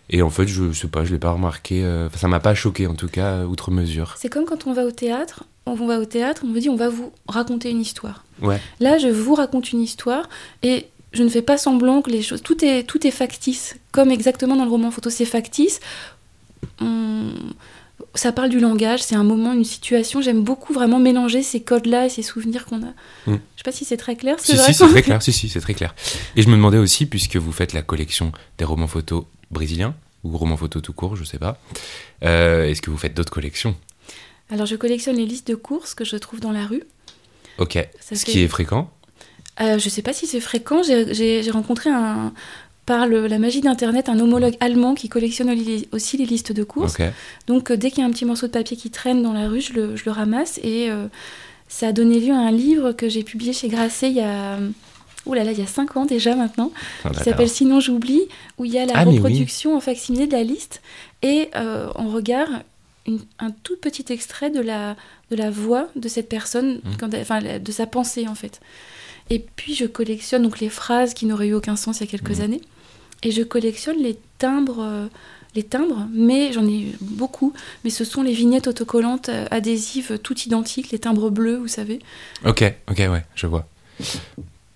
et 0.10 0.22
en 0.22 0.30
fait 0.30 0.48
je 0.48 0.72
sais 0.74 0.88
pas, 0.88 1.06
je 1.06 1.12
l'ai 1.14 1.20
pas 1.20 1.32
remarqué, 1.32 1.84
euh, 1.84 2.10
ça 2.12 2.28
m'a 2.28 2.40
pas 2.40 2.54
choqué 2.56 2.88
en 2.88 2.96
tout 2.96 3.08
cas, 3.08 3.28
euh, 3.28 3.46
outre 3.46 3.72
mesure. 3.72 4.16
C'est 4.20 4.30
comme 4.30 4.46
quand 4.46 4.68
on 4.68 4.74
va 4.74 4.84
au 4.86 4.92
théâtre. 4.92 5.44
On 5.68 5.74
va 5.74 6.00
au 6.00 6.06
théâtre, 6.06 6.42
on 6.46 6.48
me 6.48 6.60
dit 6.60 6.70
on 6.70 6.76
va 6.76 6.90
vous 6.90 7.12
raconter 7.28 7.70
une 7.72 7.82
histoire. 7.82 8.24
Ouais, 8.42 8.60
Là, 8.80 8.98
je 8.98 9.08
vous 9.08 9.34
raconte 9.36 9.72
une 9.72 9.82
histoire 9.82 10.30
et 10.62 10.86
je 11.12 11.24
ne 11.24 11.30
fais 11.30 11.42
pas 11.42 11.58
semblant 11.58 12.02
que 12.02 12.12
les 12.12 12.22
choses. 12.22 12.42
Tout 12.44 12.64
est, 12.64 12.84
tout 12.84 13.06
est 13.08 13.12
factice, 13.12 13.76
comme 13.92 14.12
exactement 14.12 14.56
dans 14.56 14.66
le 14.66 14.70
roman 14.70 14.92
photo, 14.92 15.10
c'est 15.10 15.26
factice. 15.26 15.80
On- 16.82 17.32
Ça 18.14 18.32
parle 18.34 18.50
du 18.50 18.60
langage, 18.60 19.02
c'est 19.04 19.16
un 19.16 19.24
moment, 19.24 19.54
une 19.54 19.64
situation. 19.66 20.22
J'aime 20.22 20.42
beaucoup 20.44 20.74
vraiment 20.74 21.00
mélanger 21.00 21.42
ces 21.44 21.62
codes-là 21.62 22.06
et 22.06 22.10
ces 22.10 22.22
souvenirs 22.22 22.66
qu'on 22.66 22.82
a. 22.84 22.92
Mm. 23.26 23.34
Je 23.34 23.34
sais 23.34 23.64
pas 23.64 23.72
si 23.72 23.86
c'est 23.86 23.98
très 23.98 24.16
clair. 24.16 24.38
si, 24.40 24.58
si, 24.58 24.74
c'est 24.74 24.88
très 24.88 25.02
clair, 25.02 25.22
si, 25.22 25.32
si, 25.34 25.50
c'est 25.50 25.60
très 25.62 25.74
clair. 25.74 25.96
Et 26.36 26.42
je 26.42 26.48
me 26.50 26.56
demandais 26.56 26.78
aussi, 26.78 27.06
puisque 27.06 27.38
vous 27.38 27.52
faites 27.54 27.74
la 27.74 27.82
collection 27.82 28.32
des 28.58 28.66
romans 28.66 28.88
photos 28.88 29.24
brésiliens, 29.52 29.96
ou 30.24 30.38
romans 30.38 30.58
photos 30.58 30.82
tout 30.82 30.94
court, 30.94 31.16
je 31.16 31.24
sais 31.24 31.38
pas, 31.40 31.58
euh, 32.24 32.66
est-ce 32.66 32.82
que 32.82 32.90
vous 32.90 32.98
faites 32.98 33.14
d'autres 33.14 33.32
collections? 33.34 33.76
Alors, 34.50 34.66
je 34.66 34.76
collectionne 34.76 35.16
les 35.16 35.26
listes 35.26 35.48
de 35.48 35.56
courses 35.56 35.94
que 35.96 36.06
je 36.06 36.16
trouve 36.18 36.40
dans 36.40 36.52
la 36.52 36.66
rue. 36.66 36.84
Ok, 37.58 37.74
Ça 38.00 38.16
ce 38.16 38.26
fait- 38.26 38.32
qui 38.32 38.40
est 38.42 38.48
fréquent 38.48 38.90
Euh, 39.62 39.80
je 39.80 39.88
sais 39.88 40.02
pas 40.02 40.12
si 40.12 40.28
c'est 40.28 40.42
fréquent. 40.42 40.84
J'ai- 40.84 41.50
rencontré 41.50 41.90
un, 41.90 42.34
par 42.86 43.08
le- 43.08 43.26
la 43.28 43.40
magie 43.40 43.62
d'Internet 43.62 44.10
un 44.10 44.20
homologue 44.20 44.56
allemand 44.60 44.94
qui 44.96 45.08
collectionne 45.10 45.50
aussi 45.94 46.18
les 46.18 46.26
listes 46.26 46.52
de 46.52 46.64
courses. 46.66 46.98
Donc 47.48 47.72
euh, 47.72 47.78
dès 47.78 47.90
qu'il 47.90 48.00
y 48.00 48.04
a 48.04 48.06
un 48.06 48.12
petit 48.12 48.26
morceau 48.26 48.48
de 48.48 48.52
papier 48.52 48.76
qui 48.76 48.90
traîne 48.92 49.24
dans 49.24 49.32
la 49.34 49.48
rue, 49.48 49.62
je 49.62 49.72
le, 49.74 49.96
je 49.96 50.04
le 50.06 50.12
ramasse 50.12 50.60
et 50.62 50.92
euh, 50.92 51.08
ça 51.70 51.88
a 51.88 51.92
donné 51.94 52.20
lieu 52.20 52.34
à 52.34 52.38
un 52.38 52.52
livre 52.52 52.92
que 52.92 53.08
j'ai 53.10 53.24
publié 53.24 53.54
chez 53.54 53.70
Grasset 53.70 54.10
il 54.10 54.18
y 54.18 54.22
a 54.22 54.60
oh 55.26 55.34
là 55.34 55.44
là, 55.46 55.54
il 55.54 55.58
y 55.58 55.64
a 55.64 55.68
5 55.68 55.96
ans 55.98 56.06
déjà 56.06 56.36
maintenant, 56.36 56.72
là 57.06 57.12
qui 57.12 57.24
s'appelle 57.24 57.50
Sinon 57.50 57.80
j'oublie, 57.80 58.22
où 58.60 58.66
il 58.66 58.74
y 58.74 58.78
a 58.78 58.86
la 58.86 58.92
Ah, 58.96 59.06
mais 59.06 59.12
oui. 59.12 59.18
reproduction 59.18 59.76
en 59.76 59.80
facsimilé 59.80 60.28
de 60.28 60.34
la 60.34 60.44
liste 60.44 60.82
et 61.24 61.50
euh, 61.56 61.88
en 61.96 62.10
regard 62.10 62.50
une- 63.08 63.20
un 63.40 63.52
tout 63.52 63.76
petit 63.82 64.06
extrait 64.12 64.50
de 64.50 64.60
la, 64.62 64.96
de 65.32 65.36
la 65.36 65.50
voix 65.52 65.88
de 65.96 66.08
cette 66.08 66.30
personne, 66.30 66.82
Mhm. 66.84 66.98
quand 67.00 67.14
elle- 67.14 67.22
enfin 67.22 67.40
de 67.42 67.72
sa 67.72 67.86
pensée 67.88 68.28
en 68.28 68.36
fait. 68.36 68.60
Et 69.30 69.40
puis 69.56 69.74
je 69.76 69.86
collectionne 69.86 70.44
donc 70.44 70.60
les 70.60 70.70
phrases 70.70 71.14
qui 71.14 71.26
n'auraient 71.26 71.48
eu 71.48 71.54
aucun 71.54 71.76
sens 71.76 72.00
il 72.00 72.06
y 72.06 72.08
a 72.08 72.12
quelques 72.12 72.38
Mhm. 72.38 72.42
années, 72.44 72.62
et 73.24 73.32
je 73.32 73.42
collectionne 73.44 73.98
les 74.02 74.18
timbres. 74.38 74.80
euh, 74.82 75.08
les 75.56 75.64
timbres, 75.64 76.06
mais 76.12 76.52
j'en 76.52 76.68
ai 76.68 76.88
beaucoup, 77.00 77.54
mais 77.86 77.90
ce 77.90 78.04
sont 78.04 78.22
les 78.24 78.34
vignettes 78.34 78.68
autocollantes 78.68 79.30
euh, 79.30 79.46
adhésives 79.52 80.20
toutes 80.22 80.46
identiques, 80.46 80.92
les 80.92 81.00
timbres 81.00 81.30
bleus, 81.30 81.56
vous 81.56 81.70
savez. 81.70 82.00
Ok, 82.46 82.62
ok, 82.92 82.98
ouais, 82.98 83.24
je 83.36 83.48
vois. 83.48 83.66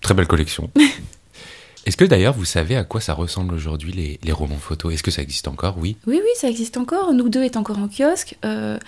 Très 0.00 0.14
belle 0.14 0.26
collection. 0.26 0.70
Est-ce 1.90 1.96
que 1.96 2.04
d'ailleurs 2.04 2.34
vous 2.34 2.44
savez 2.44 2.76
à 2.76 2.84
quoi 2.84 3.00
ça 3.00 3.14
ressemble 3.14 3.52
aujourd'hui 3.52 3.90
les, 3.90 4.20
les 4.22 4.30
romans 4.30 4.58
photos? 4.58 4.94
Est-ce 4.94 5.02
que 5.02 5.10
ça 5.10 5.22
existe 5.22 5.48
encore? 5.48 5.74
Oui. 5.76 5.96
Oui, 6.06 6.20
oui, 6.22 6.30
ça 6.36 6.48
existe 6.48 6.76
encore. 6.76 7.12
Nous 7.12 7.28
deux 7.28 7.42
est 7.42 7.56
encore 7.56 7.80
en 7.80 7.88
kiosque. 7.88 8.36
Euh, 8.44 8.78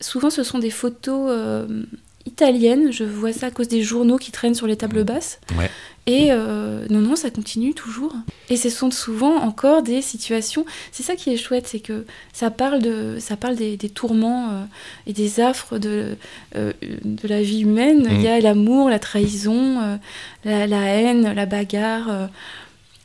souvent, 0.00 0.30
ce 0.30 0.44
sont 0.44 0.60
des 0.60 0.70
photos 0.70 1.28
euh, 1.32 1.82
italiennes. 2.26 2.92
Je 2.92 3.02
vois 3.02 3.32
ça 3.32 3.46
à 3.46 3.50
cause 3.50 3.66
des 3.66 3.82
journaux 3.82 4.18
qui 4.18 4.30
traînent 4.30 4.54
sur 4.54 4.68
les 4.68 4.76
tables 4.76 5.00
Mhm. 5.00 5.04
basses. 5.04 5.40
Ouais. 5.58 5.68
Et 6.06 6.28
euh, 6.30 6.86
non, 6.88 7.00
non, 7.00 7.14
ça 7.14 7.30
continue 7.30 7.74
toujours. 7.74 8.14
Et 8.48 8.56
ce 8.56 8.70
sont 8.70 8.90
souvent 8.90 9.36
encore 9.36 9.82
des 9.82 10.02
situations. 10.02 10.64
C'est 10.92 11.02
ça 11.02 11.14
qui 11.14 11.32
est 11.32 11.36
chouette, 11.36 11.66
c'est 11.68 11.80
que 11.80 12.06
ça 12.32 12.50
parle, 12.50 12.80
de, 12.80 13.18
ça 13.20 13.36
parle 13.36 13.54
des, 13.56 13.76
tourments 13.76 14.50
euh, 14.50 14.64
et 15.06 15.12
des 15.12 15.40
affres 15.40 15.78
de, 15.78 16.16
euh, 16.56 16.72
de 16.80 17.28
la 17.28 17.42
vie 17.42 17.60
humaine. 17.60 18.08
Il 18.10 18.22
y 18.22 18.28
a 18.28 18.40
l'amour, 18.40 18.88
la 18.88 18.98
trahison, 18.98 19.98
la, 20.44 20.66
la, 20.66 20.84
haine, 20.86 21.32
la 21.34 21.46
bagarre. 21.46 22.28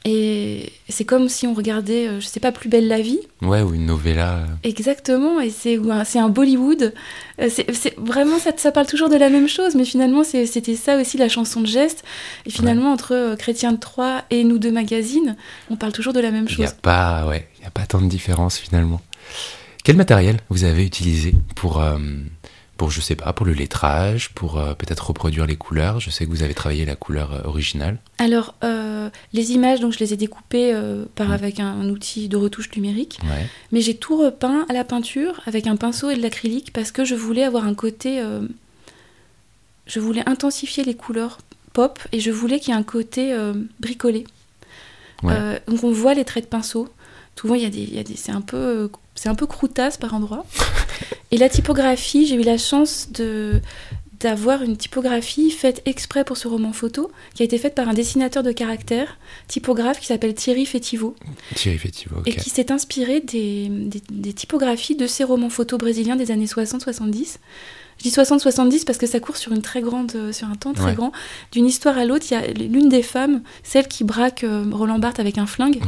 Et 0.07 0.71
c'est 0.87 1.03
comme 1.03 1.29
si 1.29 1.47
on 1.47 1.55
regardait, 1.55 2.07
euh, 2.07 2.19
je 2.21 2.27
sais 2.27 2.39
pas, 2.39 2.51
Plus 2.51 2.69
belle 2.69 2.87
la 2.87 3.01
vie. 3.01 3.19
Ouais, 3.41 3.63
ou 3.63 3.73
une 3.73 3.87
novella. 3.87 4.45
Exactement, 4.63 5.41
et 5.41 5.49
c'est 5.49 5.77
un, 5.77 6.23
un 6.23 6.29
Bollywood. 6.29 6.93
Euh, 7.41 7.49
c'est 7.49 7.95
vraiment, 7.97 8.37
ça, 8.37 8.51
ça 8.55 8.71
parle 8.71 8.85
toujours 8.85 9.09
de 9.09 9.15
la 9.15 9.29
même 9.29 9.49
chose, 9.49 9.73
mais 9.73 9.83
finalement, 9.83 10.23
c'était 10.23 10.75
ça 10.75 10.97
aussi 11.01 11.17
la 11.17 11.27
chanson 11.27 11.61
de 11.61 11.65
geste. 11.65 12.03
Et 12.45 12.51
finalement, 12.51 12.93
entre 12.93 13.15
euh, 13.15 13.35
Chrétien 13.35 13.71
de 13.71 13.79
Troyes 13.79 14.23
et 14.29 14.43
Nous 14.43 14.59
deux 14.59 14.71
magazines, 14.71 15.35
on 15.71 15.75
parle 15.75 15.91
toujours 15.91 16.13
de 16.13 16.19
la 16.19 16.29
même 16.29 16.47
chose. 16.47 16.59
Il 16.59 16.61
n'y 16.61 16.67
a, 16.67 16.71
pas, 16.71 17.25
ouais, 17.27 17.47
a 17.65 17.71
pas 17.71 17.87
tant 17.87 17.99
de 17.99 18.07
différence 18.07 18.59
finalement. 18.59 19.01
Quel 19.83 19.97
matériel 19.97 20.37
vous 20.49 20.63
avez 20.63 20.85
utilisé 20.85 21.33
pour, 21.55 21.83
pour, 22.77 22.91
je 22.91 22.99
sais 22.99 23.15
pas, 23.15 23.31
pour 23.33 23.45
le 23.45 23.53
lettrage, 23.53 24.29
pour 24.31 24.57
euh, 24.57 24.73
peut-être 24.73 25.07
reproduire 25.07 25.45
les 25.45 25.55
couleurs. 25.55 25.99
Je 25.99 26.09
sais 26.09 26.25
que 26.25 26.29
vous 26.29 26.43
avez 26.43 26.53
travaillé 26.53 26.85
la 26.85 26.95
couleur 26.95 27.33
euh, 27.33 27.47
originale. 27.47 27.99
Alors, 28.17 28.55
euh, 28.63 29.09
les 29.33 29.53
images, 29.53 29.79
donc 29.79 29.93
je 29.93 29.99
les 29.99 30.13
ai 30.13 30.17
découpées 30.17 30.73
par, 31.15 31.29
mm. 31.29 31.31
avec 31.31 31.59
un, 31.59 31.89
outil 31.89 32.27
de 32.27 32.37
retouche 32.37 32.69
numérique. 32.75 33.19
Mais 33.71 33.81
j'ai 33.81 33.95
tout 33.95 34.17
repeint 34.17 34.65
à 34.69 34.73
la 34.73 34.83
peinture 34.83 35.41
avec 35.45 35.67
un 35.67 35.75
pinceau 35.75 36.09
et 36.09 36.15
de 36.15 36.21
l'acrylique 36.21 36.73
parce 36.73 36.91
que 36.91 37.05
je 37.05 37.15
voulais 37.15 37.43
avoir 37.43 37.65
un 37.65 37.73
côté. 37.75 38.21
je 39.87 39.99
voulais 39.99 40.23
intensifier 40.27 40.83
les 40.83 40.95
couleurs 40.95 41.39
pop 41.73 41.99
et 42.11 42.19
je 42.19 42.31
voulais 42.31 42.59
qu'il 42.59 42.73
y 42.73 42.77
ait 42.77 42.79
un 42.79 42.83
côté 42.83 43.35
bricolé. 43.79 44.25
donc 45.23 45.83
on 45.83 45.91
voit 45.91 46.13
les 46.13 46.25
traits 46.25 46.45
de 46.45 46.49
pinceau. 46.49 46.89
Souvent, 47.39 47.55
il 47.55 47.63
y 47.63 47.65
a 47.65 47.69
des, 47.69 48.03
des 48.03 48.15
c'est 48.15 48.31
un 48.31 48.41
peu, 48.41 48.89
c'est 49.13 49.29
un 49.29 49.35
peu 49.35 49.45
croutasse 49.45 49.97
par 49.97 50.13
endroits. 50.13 50.45
Et 51.31 51.37
la 51.37 51.49
typographie, 51.49 52.27
j'ai 52.27 52.35
eu 52.35 52.43
la 52.43 52.57
chance 52.57 53.09
de 53.11 53.61
d'avoir 54.19 54.63
une 54.63 54.77
typographie 54.77 55.51
faite 55.51 55.81
exprès 55.85 56.23
pour 56.23 56.37
ce 56.37 56.47
roman 56.47 56.73
photo, 56.73 57.11
qui 57.33 57.43
a 57.43 57.45
été 57.45 57.57
faite 57.57 57.75
par 57.75 57.89
un 57.89 57.93
dessinateur 57.93 58.43
de 58.43 58.51
caractères, 58.51 59.17
typographe 59.47 59.99
qui 59.99 60.07
s'appelle 60.07 60.33
Thierry 60.33 60.65
Fetivo. 60.65 61.15
Thierry 61.53 61.79
Et 62.25 62.35
qui 62.35 62.49
s'est 62.49 62.71
inspiré 62.71 63.19
des, 63.19 63.69
des, 63.69 64.33
typographies 64.33 64.95
de 64.95 65.05
ces 65.05 65.23
romans 65.23 65.49
photos 65.49 65.77
brésiliens 65.77 66.15
des 66.15 66.31
années 66.31 66.45
60-70. 66.45 67.37
Je 67.97 68.03
dis 68.03 68.09
60-70 68.09 68.85
parce 68.85 68.97
que 68.97 69.07
ça 69.07 69.19
court 69.19 69.37
sur 69.37 69.51
une 69.51 69.61
très 69.61 69.81
grande, 69.81 70.11
euh, 70.15 70.31
sur 70.31 70.47
un 70.49 70.55
temps 70.55 70.73
très 70.73 70.93
grand. 70.93 71.11
D'une 71.51 71.65
histoire 71.65 71.97
à 71.97 72.05
l'autre, 72.05 72.25
il 72.29 72.33
y 72.33 72.37
a 72.37 72.47
l'une 72.47 72.89
des 72.89 73.01
femmes, 73.01 73.41
celle 73.63 73.87
qui 73.87 74.03
braque 74.03 74.43
euh, 74.43 74.65
Roland 74.71 74.99
Barthes 74.99 75.19
avec 75.19 75.37
un 75.37 75.45
flingue. 75.45 75.79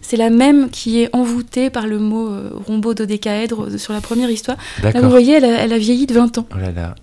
C'est 0.00 0.16
la 0.16 0.30
même 0.30 0.70
qui 0.70 1.02
est 1.02 1.14
envoûtée 1.14 1.70
par 1.70 1.86
le 1.86 1.98
mot 1.98 2.28
euh, 2.28 2.50
rombo 2.66 2.94
dodécaèdre 2.94 3.78
sur 3.78 3.92
la 3.92 4.00
première 4.00 4.30
histoire. 4.30 4.56
Là, 4.82 4.92
vous 5.00 5.10
voyez, 5.10 5.34
elle 5.34 5.72
a, 5.72 5.78
vieilli 5.78 6.06
de 6.06 6.14
20 6.14 6.38
ans. 6.38 6.46
Oh 6.54 6.58
là 6.58 6.72
là. 6.72 6.94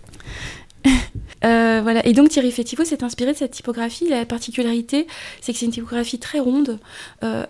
voilà. 1.83 2.05
Et 2.05 2.13
donc 2.13 2.29
Thierry 2.29 2.51
Fetivo 2.51 2.83
s'est 2.83 3.03
inspiré 3.03 3.33
de 3.33 3.37
cette 3.37 3.51
typographie. 3.51 4.09
La 4.09 4.25
particularité, 4.25 5.05
c'est 5.41 5.53
que 5.53 5.59
c'est 5.59 5.65
une 5.65 5.71
typographie 5.71 6.19
très 6.19 6.39
ronde. 6.39 6.79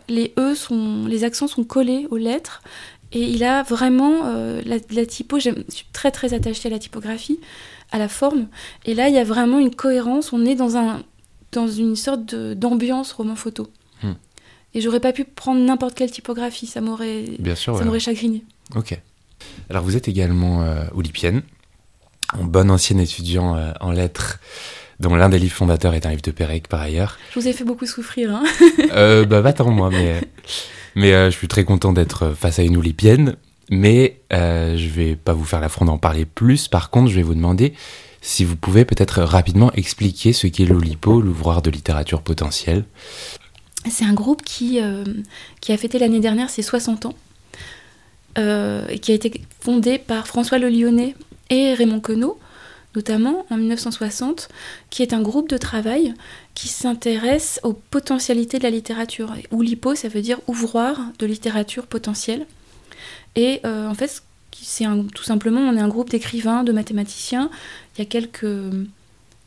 les 0.09 0.33
E 0.37 0.53
sont, 0.53 1.05
les 1.07 1.23
accents 1.23 1.47
sont 1.47 1.63
collés 1.63 2.07
aux 2.11 2.17
lettres 2.17 2.61
et 3.11 3.21
il 3.21 3.43
a 3.43 3.63
vraiment 3.63 4.25
euh, 4.25 4.61
la, 4.65 5.05
typo, 5.05 5.39
je 5.39 5.49
suis 5.69 5.85
très 5.93 6.11
très 6.11 6.33
attachée 6.33 6.67
à 6.67 6.71
la 6.71 6.79
typographie, 6.79 7.39
à 7.91 7.97
la 7.97 8.07
forme. 8.07 8.47
Et 8.85 8.93
là, 8.93 9.09
il 9.09 9.15
y 9.15 9.17
a 9.17 9.23
vraiment 9.23 9.59
une 9.59 9.73
cohérence. 9.73 10.31
On 10.31 10.45
est 10.45 10.55
dans, 10.55 10.77
un, 10.77 11.03
dans 11.51 11.67
une 11.67 11.95
sorte 11.95 12.35
d'ambiance 12.35 13.11
roman 13.11 13.35
photo. 13.35 13.67
Hmm. 14.03 14.13
Et 14.75 14.81
j'aurais 14.81 14.99
pas 14.99 15.13
pu 15.13 15.25
prendre 15.25 15.59
n'importe 15.61 15.95
quelle 15.95 16.11
typographie, 16.11 16.67
ça 16.67 16.81
m'aurait 16.81 17.25
ça 17.55 17.71
m'aurait 17.83 17.99
chagriné. 17.99 18.43
Ok. 18.75 18.99
Alors 19.69 19.83
vous 19.83 19.95
êtes 19.95 20.07
également 20.07 20.61
euh, 20.61 20.85
oulipienne, 20.93 21.41
un 22.33 22.43
bon 22.43 22.69
ancien 22.69 22.97
étudiant 22.99 23.55
euh, 23.55 23.71
en 23.79 23.91
lettres 23.91 24.39
dont 24.99 25.15
l'un 25.15 25.29
des 25.29 25.39
livres 25.39 25.55
fondateurs 25.55 25.93
est 25.93 26.05
un 26.05 26.09
livre 26.09 26.21
de 26.21 26.31
Pérec 26.31 26.67
par 26.67 26.81
ailleurs. 26.81 27.17
Je 27.33 27.39
vous 27.39 27.47
ai 27.47 27.53
fait 27.53 27.63
beaucoup 27.63 27.85
souffrir. 27.85 28.35
Hein 28.35 28.43
euh, 28.91 29.25
bah 29.25 29.53
tant 29.53 29.71
moi, 29.71 29.89
mais 29.89 30.21
mais 30.95 31.13
euh, 31.13 31.31
je 31.31 31.37
suis 31.37 31.47
très 31.47 31.63
content 31.63 31.93
d'être 31.93 32.33
face 32.35 32.59
à 32.59 32.63
une 32.63 32.77
Oulipienne. 32.77 33.35
Mais 33.69 34.21
euh, 34.33 34.77
je 34.77 34.87
vais 34.89 35.15
pas 35.15 35.33
vous 35.33 35.45
faire 35.45 35.59
l'affront 35.59 35.85
d'en 35.85 35.97
parler 35.97 36.25
plus. 36.25 36.67
Par 36.67 36.89
contre, 36.89 37.09
je 37.11 37.15
vais 37.15 37.21
vous 37.21 37.35
demander 37.35 37.73
si 38.21 38.43
vous 38.43 38.55
pouvez 38.55 38.83
peut-être 38.83 39.21
rapidement 39.21 39.71
expliquer 39.73 40.33
ce 40.33 40.47
qu'est 40.47 40.65
l'Oulipo, 40.65 41.21
l'ouvroir 41.21 41.61
de 41.61 41.69
littérature 41.69 42.21
potentielle. 42.21 42.85
C'est 43.89 44.05
un 44.05 44.13
groupe 44.13 44.43
qui, 44.43 44.81
euh, 44.81 45.03
a 45.67 45.77
fêté 45.77 45.99
l'année 45.99 46.19
dernière 46.19 46.49
ses 46.49 46.61
60 46.61 47.05
ans, 47.05 47.15
euh, 48.37 48.85
et 48.89 48.99
qui 48.99 49.11
a 49.11 49.15
été 49.15 49.41
fondé 49.61 49.97
par 49.97 50.27
François 50.27 50.57
Le 50.57 50.69
Lyonnais 50.69 51.15
et 51.49 51.73
Raymond 51.73 52.01
Queneau, 52.01 52.37
notamment 52.95 53.45
en 53.49 53.57
1960, 53.57 54.49
qui 54.89 55.03
est 55.03 55.13
un 55.13 55.21
groupe 55.21 55.49
de 55.49 55.57
travail 55.57 56.13
qui 56.55 56.67
s'intéresse 56.67 57.59
aux 57.63 57.73
potentialités 57.73 58.57
de 58.57 58.63
la 58.63 58.71
littérature. 58.71 59.33
Oulipo, 59.51 59.95
ça 59.95 60.07
veut 60.07 60.21
dire 60.21 60.39
ouvroir 60.47 60.99
de 61.19 61.25
littérature 61.25 61.85
potentielle. 61.85 62.45
Et 63.35 63.61
euh, 63.65 63.87
en 63.87 63.93
fait, 63.93 64.23
c'est 64.51 64.85
tout 65.13 65.23
simplement, 65.23 65.61
on 65.61 65.77
est 65.77 65.81
un 65.81 65.87
groupe 65.87 66.09
d'écrivains, 66.09 66.63
de 66.63 66.71
mathématiciens. 66.71 67.49
Il 67.95 67.99
y 67.99 68.01
a 68.01 68.05
quelques, 68.05 68.47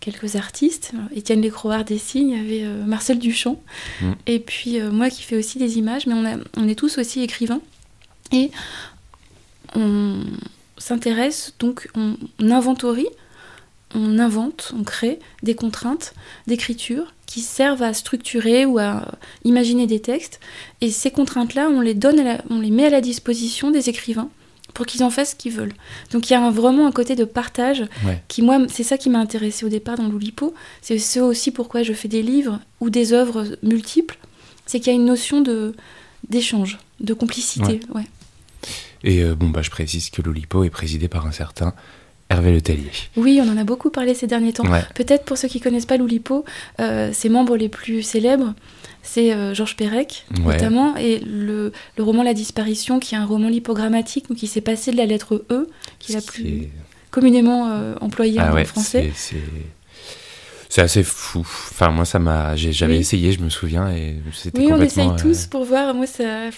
quelques 0.00 0.37
artistes. 0.37 0.92
Étienne 1.14 1.40
Lécroard 1.40 1.84
dessine, 1.84 2.30
il 2.30 2.37
y 2.37 2.40
avait 2.40 2.64
euh, 2.64 2.84
Marcel 2.84 3.18
Duchamp. 3.18 3.61
Mm. 4.00 4.12
Et 4.26 4.38
puis 4.38 4.80
euh, 4.80 4.90
moi 4.90 5.11
qui 5.11 5.22
fais 5.22 5.37
aussi 5.37 5.58
des 5.58 5.78
images, 5.78 6.06
mais 6.06 6.14
on, 6.14 6.25
a, 6.25 6.37
on 6.56 6.68
est 6.68 6.76
tous 6.76 6.99
aussi 6.99 7.22
écrivains. 7.22 7.61
Et 8.30 8.50
on 9.75 10.22
s'intéresse, 10.78 11.54
donc 11.58 11.88
on, 11.94 12.16
on 12.38 12.50
inventorie 12.50 13.08
on 13.94 14.18
invente, 14.18 14.72
on 14.78 14.84
crée 14.84 15.18
des 15.42 15.54
contraintes 15.54 16.14
d'écriture 16.46 17.14
qui 17.26 17.40
servent 17.40 17.82
à 17.82 17.94
structurer 17.94 18.66
ou 18.66 18.78
à 18.78 19.06
imaginer 19.44 19.87
des 19.87 20.00
textes. 20.00 20.40
Et 20.80 20.90
ces 20.90 21.11
contraintes-là, 21.11 21.68
on 21.70 21.80
les 21.80 21.94
donne, 21.94 22.22
on 22.50 22.61
les 22.61 22.70
met 22.70 22.87
à 22.87 22.90
la 22.90 23.00
disposition 23.00 23.70
des 23.70 23.88
écrivains 23.88 24.28
pour 24.75 24.87
qu'ils 24.87 25.02
en 25.02 25.11
fassent 25.11 25.30
ce 25.30 25.37
qu'ils 25.37 25.52
veulent. 25.52 25.75
Donc 26.12 26.28
il 26.28 26.32
y 26.32 26.37
a 26.37 26.50
vraiment 26.50 26.87
un 26.87 26.92
côté 26.92 27.14
de 27.14 27.25
partage 27.25 27.84
qui, 28.28 28.42
moi, 28.42 28.58
c'est 28.68 28.82
ça 28.82 28.99
qui 28.99 29.11
m'a 29.11 29.18
intéressé 29.18 29.64
au 29.64 29.68
départ 29.68 29.96
dans 29.96 30.08
l'Oulipo. 30.08 30.54
C'est 30.80 30.99
ce 30.99 31.20
aussi 31.20 31.50
pourquoi 31.50 31.82
je 31.82 31.92
fais 31.92 32.08
des 32.08 32.22
livres 32.22 32.61
ou 32.80 32.90
des 32.90 33.12
œuvres 33.12 33.46
multiples. 33.62 34.18
C'est 34.66 34.80
qu'il 34.80 34.92
y 34.92 34.96
a 34.96 34.99
une 34.99 35.06
notion 35.06 35.40
de 35.40 35.75
d'échange, 36.28 36.78
de 37.00 37.14
complicité. 37.14 37.80
Ouais. 37.94 38.06
Et 39.02 39.22
euh, 39.22 39.34
bon, 39.34 39.49
bah, 39.49 39.62
je 39.62 39.70
précise 39.70 40.11
que 40.11 40.22
l'Oulipo 40.22 40.62
est 40.62 40.70
présidé 40.70 41.08
par 41.08 41.26
un 41.26 41.32
certain 41.32 41.75
Hervé 42.32 42.52
Letellier. 42.52 42.90
Oui, 43.16 43.40
on 43.42 43.50
en 43.50 43.56
a 43.56 43.64
beaucoup 43.64 43.90
parlé 43.90 44.14
ces 44.14 44.26
derniers 44.26 44.52
temps. 44.52 44.64
Peut-être 44.94 45.24
pour 45.24 45.36
ceux 45.38 45.48
qui 45.48 45.60
connaissent 45.60 45.86
pas 45.86 45.96
l'Oulipo, 45.96 46.44
euh, 46.80 47.10
ses 47.12 47.28
membres 47.28 47.56
les 47.56 47.68
plus 47.68 48.02
célèbres, 48.02 48.54
c'est 49.02 49.32
euh, 49.32 49.54
Georges 49.54 49.76
Perec, 49.76 50.24
notamment, 50.44 50.96
et 50.96 51.20
le, 51.20 51.72
roman 51.98 52.22
La 52.22 52.34
disparition, 52.34 53.00
qui 53.00 53.14
est 53.14 53.18
un 53.18 53.26
roman 53.26 53.48
lipogrammatique, 53.48 54.28
donc 54.28 54.38
qui 54.38 54.46
s'est 54.46 54.60
passé 54.60 54.92
de 54.92 54.96
la 54.96 55.06
lettre 55.06 55.44
E, 55.50 55.68
qui 55.98 56.12
est 56.12 56.16
la 56.16 56.22
plus 56.22 56.68
communément 57.10 57.68
euh, 57.70 57.94
employée 58.00 58.38
ah 58.40 58.54
en 58.54 58.64
français. 58.64 59.12
C'est 60.68 60.80
assez 60.80 61.02
fou. 61.02 61.40
Enfin, 61.40 61.90
moi, 61.90 62.06
ça 62.06 62.18
m'a. 62.18 62.56
J'avais 62.56 62.96
essayé, 62.96 63.32
je 63.32 63.40
me 63.40 63.50
souviens, 63.50 63.90
et 63.90 64.16
c'était 64.32 64.60
oui, 64.60 64.68
complètement. 64.68 65.02
Oui, 65.02 65.10
on 65.10 65.16
essaye 65.16 65.32
tous 65.32 65.46
pour 65.46 65.64
voir. 65.64 65.92
Moi, 65.94 66.06
ça. 66.06 66.48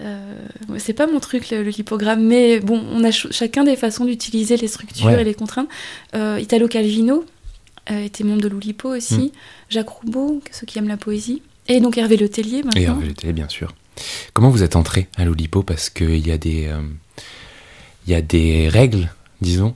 Euh, 0.00 0.34
c'est 0.78 0.92
pas 0.92 1.06
mon 1.06 1.20
truc 1.20 1.50
le, 1.50 1.62
lipogramme, 1.62 2.24
mais 2.24 2.60
bon, 2.60 2.82
on 2.92 3.04
a 3.04 3.10
chacun 3.10 3.64
des 3.64 3.76
façons 3.76 4.04
d'utiliser 4.04 4.56
les 4.56 4.68
structures 4.68 5.10
et 5.10 5.24
les 5.24 5.34
contraintes. 5.34 5.68
Euh, 6.14 6.38
Italo 6.40 6.68
Calvino 6.68 7.24
euh, 7.90 8.04
était 8.04 8.24
membre 8.24 8.42
de 8.42 8.48
l'Oulipo 8.48 8.94
aussi, 8.94 9.14
hmm. 9.14 9.30
Jacques 9.68 9.88
Roubaud, 9.88 10.42
ceux 10.52 10.66
qui 10.66 10.78
aiment 10.78 10.88
la 10.88 10.96
poésie, 10.96 11.42
et 11.68 11.80
donc 11.80 11.98
Hervé 11.98 12.16
Letellier 12.16 12.62
maintenant. 12.62 12.80
Et 12.80 12.84
Hervé 12.84 13.06
Letellier, 13.08 13.32
bien 13.32 13.48
sûr. 13.48 13.74
Comment 14.32 14.50
vous 14.50 14.62
êtes 14.62 14.76
entré 14.76 15.08
à 15.16 15.24
l'Oulipo? 15.24 15.62
Parce 15.62 15.90
qu'il 15.90 16.26
y, 16.26 16.32
a 16.32 16.38
des, 16.38 16.72
il 18.06 18.12
y 18.12 18.14
a 18.14 18.22
des 18.22 18.68
règles, 18.68 19.12
disons. 19.42 19.74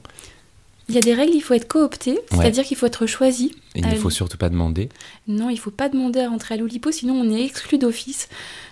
Il 0.88 0.94
y 0.94 0.98
a 0.98 1.00
des 1.00 1.14
règles, 1.14 1.34
il 1.34 1.40
faut 1.40 1.54
être 1.54 1.66
coopté, 1.66 2.18
c'est-à-dire 2.30 2.64
qu'il 2.64 2.76
faut 2.76 2.86
être 2.86 3.06
choisi. 3.06 3.54
il 3.74 3.86
ne 3.86 3.94
faut 3.94 4.10
surtout 4.10 4.36
pas 4.36 4.50
demander. 4.50 4.90
Non, 5.28 5.48
il 5.48 5.54
ne 5.54 5.58
faut 5.58 5.70
pas 5.70 5.88
demander 5.88 6.20
à 6.20 6.28
rentrer 6.28 6.54
à 6.54 6.56
l'Oulipo, 6.58 6.92
sinon 6.92 7.14
on 7.14 7.30
est 7.34 7.42
exclu 7.42 7.78
d'office. 7.78 8.28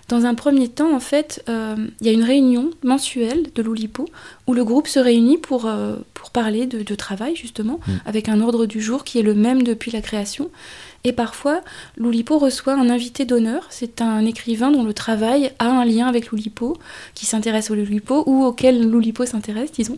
Dans 0.09 0.25
un 0.25 0.35
premier 0.35 0.67
temps, 0.67 0.93
en 0.93 0.99
fait, 0.99 1.43
euh, 1.47 1.75
il 2.01 2.07
y 2.07 2.09
a 2.09 2.13
une 2.13 2.23
réunion 2.23 2.71
mensuelle 2.83 3.47
de 3.55 3.61
l'Oulipo 3.61 4.05
où 4.47 4.53
le 4.53 4.65
groupe 4.65 4.87
se 4.87 4.99
réunit 4.99 5.37
pour, 5.37 5.65
euh, 5.65 5.95
pour 6.13 6.31
parler 6.31 6.65
de, 6.65 6.95
travail, 6.95 7.35
justement, 7.35 7.79
mm. 7.87 7.91
avec 8.05 8.29
un 8.29 8.41
ordre 8.41 8.65
du 8.65 8.81
jour 8.81 9.03
qui 9.03 9.19
est 9.19 9.23
le 9.23 9.33
même 9.33 9.63
depuis 9.63 9.91
la 9.91 10.01
création. 10.01 10.49
Et 11.05 11.13
parfois, 11.13 11.61
l'Oulipo 11.97 12.37
reçoit 12.37 12.73
un 12.73 12.89
invité 12.89 13.25
d'honneur. 13.25 13.67
C'est 13.69 14.01
un 14.01 14.25
écrivain 14.25 14.71
dont 14.71 14.83
le 14.83 14.93
travail 14.93 15.51
a 15.59 15.69
un 15.69 15.85
lien 15.85 16.07
avec 16.07 16.31
l'Oulipo, 16.31 16.77
qui 17.13 17.25
s'intéresse 17.25 17.71
au 17.71 17.75
l'Oulipo 17.75 18.23
ou 18.25 18.43
auquel 18.43 18.89
l'Oulipo 18.89 19.25
s'intéresse, 19.25 19.71
disons. 19.71 19.97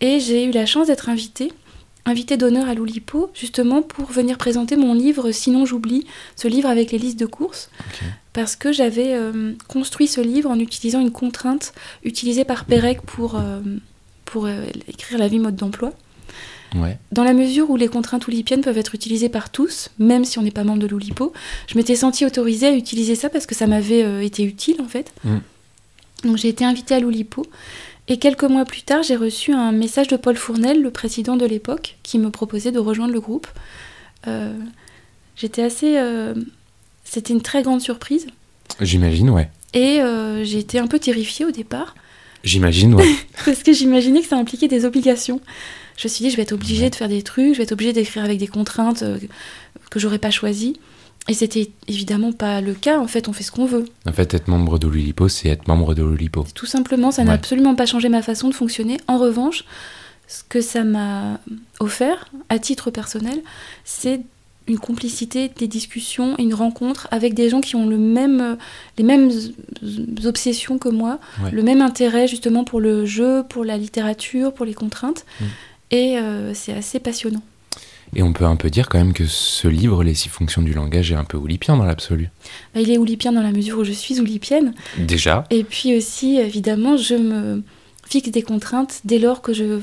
Et 0.00 0.20
j'ai 0.20 0.44
eu 0.44 0.50
la 0.50 0.66
chance 0.66 0.88
d'être 0.88 1.08
invitée 1.08 1.52
invité 2.08 2.36
d'honneur 2.36 2.68
à 2.68 2.74
l'Oulipo, 2.74 3.30
justement 3.34 3.82
pour 3.82 4.06
venir 4.06 4.38
présenter 4.38 4.76
mon 4.76 4.94
livre 4.94 5.30
Sinon 5.30 5.66
j'oublie, 5.66 6.06
ce 6.36 6.48
livre 6.48 6.68
avec 6.68 6.90
les 6.90 6.98
listes 6.98 7.20
de 7.20 7.26
courses, 7.26 7.70
parce 8.38 8.54
que 8.54 8.70
j'avais 8.70 9.14
euh, 9.14 9.54
construit 9.66 10.06
ce 10.06 10.20
livre 10.20 10.48
en 10.48 10.60
utilisant 10.60 11.00
une 11.00 11.10
contrainte 11.10 11.72
utilisée 12.04 12.44
par 12.44 12.66
Pérec 12.66 13.02
pour, 13.02 13.34
euh, 13.34 13.58
pour 14.26 14.46
euh, 14.46 14.64
écrire 14.86 15.18
la 15.18 15.26
vie 15.26 15.40
mode 15.40 15.56
d'emploi. 15.56 15.92
Dans 17.10 17.24
la 17.24 17.32
mesure 17.32 17.68
où 17.68 17.76
les 17.76 17.88
contraintes 17.88 18.28
oulipiennes 18.28 18.60
peuvent 18.60 18.78
être 18.78 18.94
utilisées 18.94 19.28
par 19.28 19.50
tous, 19.50 19.88
même 19.98 20.24
si 20.24 20.38
on 20.38 20.42
n'est 20.42 20.52
pas 20.52 20.62
membre 20.62 20.78
de 20.78 20.86
l'Oulipo, 20.86 21.32
je 21.66 21.76
m'étais 21.76 21.96
sentie 21.96 22.24
autorisée 22.24 22.68
à 22.68 22.76
utiliser 22.76 23.16
ça 23.16 23.28
parce 23.28 23.44
que 23.44 23.56
ça 23.56 23.66
m'avait 23.66 24.24
été 24.24 24.44
utile 24.44 24.80
en 24.80 24.86
fait. 24.86 25.12
Mm. 25.24 25.38
Donc 26.22 26.36
j'ai 26.36 26.48
été 26.48 26.64
invitée 26.64 26.94
à 26.94 27.00
l'Oulipo 27.00 27.44
et 28.06 28.18
quelques 28.20 28.44
mois 28.44 28.64
plus 28.64 28.82
tard, 28.82 29.02
j'ai 29.02 29.16
reçu 29.16 29.52
un 29.52 29.72
message 29.72 30.06
de 30.06 30.16
Paul 30.16 30.36
Fournel, 30.36 30.80
le 30.80 30.92
président 30.92 31.36
de 31.36 31.44
l'époque, 31.44 31.96
qui 32.04 32.20
me 32.20 32.30
proposait 32.30 32.70
de 32.70 32.78
rejoindre 32.78 33.12
le 33.12 33.20
groupe. 33.20 33.48
Euh, 34.28 34.54
j'étais 35.34 35.62
assez. 35.62 35.98
Euh, 35.98 36.34
c'était 37.10 37.32
une 37.32 37.42
très 37.42 37.62
grande 37.62 37.80
surprise. 37.80 38.26
J'imagine, 38.80 39.30
ouais. 39.30 39.50
Et 39.74 40.00
euh, 40.00 40.44
j'ai 40.44 40.58
été 40.58 40.78
un 40.78 40.86
peu 40.86 40.98
terrifiée 40.98 41.44
au 41.44 41.50
départ. 41.50 41.94
J'imagine, 42.44 42.94
ouais. 42.94 43.08
Parce 43.44 43.62
que 43.62 43.72
j'imaginais 43.72 44.20
que 44.20 44.28
ça 44.28 44.36
impliquait 44.36 44.68
des 44.68 44.84
obligations. 44.84 45.40
Je 45.96 46.06
me 46.06 46.08
suis 46.08 46.24
dit, 46.24 46.30
je 46.30 46.36
vais 46.36 46.42
être 46.42 46.52
obligée 46.52 46.90
de 46.90 46.94
faire 46.94 47.08
des 47.08 47.22
trucs, 47.22 47.54
je 47.54 47.58
vais 47.58 47.64
être 47.64 47.72
obligée 47.72 47.92
d'écrire 47.92 48.24
avec 48.24 48.38
des 48.38 48.46
contraintes 48.46 49.02
que 49.90 49.98
j'aurais 49.98 50.18
pas 50.18 50.30
choisies. 50.30 50.78
Et 51.28 51.34
c'était 51.34 51.70
évidemment 51.88 52.32
pas 52.32 52.60
le 52.60 52.72
cas. 52.72 52.98
En 52.98 53.06
fait, 53.06 53.28
on 53.28 53.32
fait 53.32 53.44
ce 53.44 53.50
qu'on 53.50 53.66
veut. 53.66 53.84
En 54.06 54.12
fait, 54.12 54.32
être 54.32 54.48
membre 54.48 54.78
de 54.78 54.86
l'Olipo, 54.86 55.28
c'est 55.28 55.48
être 55.48 55.68
membre 55.68 55.94
de 55.94 56.02
l'Olipo. 56.02 56.46
Tout 56.54 56.66
simplement, 56.66 57.10
ça 57.10 57.24
n'a 57.24 57.32
absolument 57.32 57.74
pas 57.74 57.84
changé 57.84 58.08
ma 58.08 58.22
façon 58.22 58.48
de 58.48 58.54
fonctionner. 58.54 58.98
En 59.08 59.18
revanche, 59.18 59.64
ce 60.26 60.42
que 60.48 60.62
ça 60.62 60.84
m'a 60.84 61.40
offert, 61.80 62.28
à 62.48 62.58
titre 62.58 62.90
personnel, 62.90 63.42
c'est 63.84 64.20
une 64.68 64.78
complicité, 64.78 65.50
des 65.56 65.66
discussions, 65.66 66.36
une 66.38 66.54
rencontre 66.54 67.08
avec 67.10 67.34
des 67.34 67.48
gens 67.48 67.60
qui 67.60 67.74
ont 67.74 67.86
le 67.86 67.98
même, 67.98 68.56
les 68.98 69.04
mêmes 69.04 69.30
obsessions 70.24 70.78
que 70.78 70.88
moi, 70.88 71.18
le 71.50 71.62
même 71.62 71.80
intérêt 71.80 72.28
justement 72.28 72.64
pour 72.64 72.80
le 72.80 73.06
jeu, 73.06 73.42
pour 73.48 73.64
la 73.64 73.76
littérature, 73.76 74.52
pour 74.52 74.66
les 74.66 74.74
contraintes. 74.74 75.24
Mm. 75.40 75.44
Et 75.90 76.18
euh, 76.18 76.52
c'est 76.54 76.74
assez 76.74 77.00
passionnant. 77.00 77.42
Et 78.14 78.22
on 78.22 78.32
peut 78.32 78.44
un 78.44 78.56
peu 78.56 78.70
dire 78.70 78.88
quand 78.88 78.98
même 78.98 79.12
que 79.12 79.26
ce 79.26 79.68
livre, 79.68 80.02
Les 80.02 80.14
six 80.14 80.28
fonctions 80.28 80.62
du 80.62 80.72
langage, 80.72 81.12
est 81.12 81.16
un 81.16 81.24
peu 81.24 81.36
oulipien 81.36 81.76
dans 81.76 81.84
l'absolu. 81.84 82.30
Bah, 82.74 82.80
il 82.80 82.90
est 82.90 82.98
oulipien 82.98 83.32
dans 83.32 83.42
la 83.42 83.52
mesure 83.52 83.78
où 83.78 83.84
je 83.84 83.92
suis 83.92 84.20
oulipienne. 84.20 84.74
Déjà. 84.98 85.44
Et 85.50 85.64
puis 85.64 85.96
aussi, 85.96 86.36
évidemment, 86.36 86.96
je 86.96 87.14
me 87.14 87.62
fixe 88.06 88.30
des 88.30 88.42
contraintes 88.42 89.00
dès 89.04 89.18
lors 89.18 89.42
que 89.42 89.52
je 89.52 89.80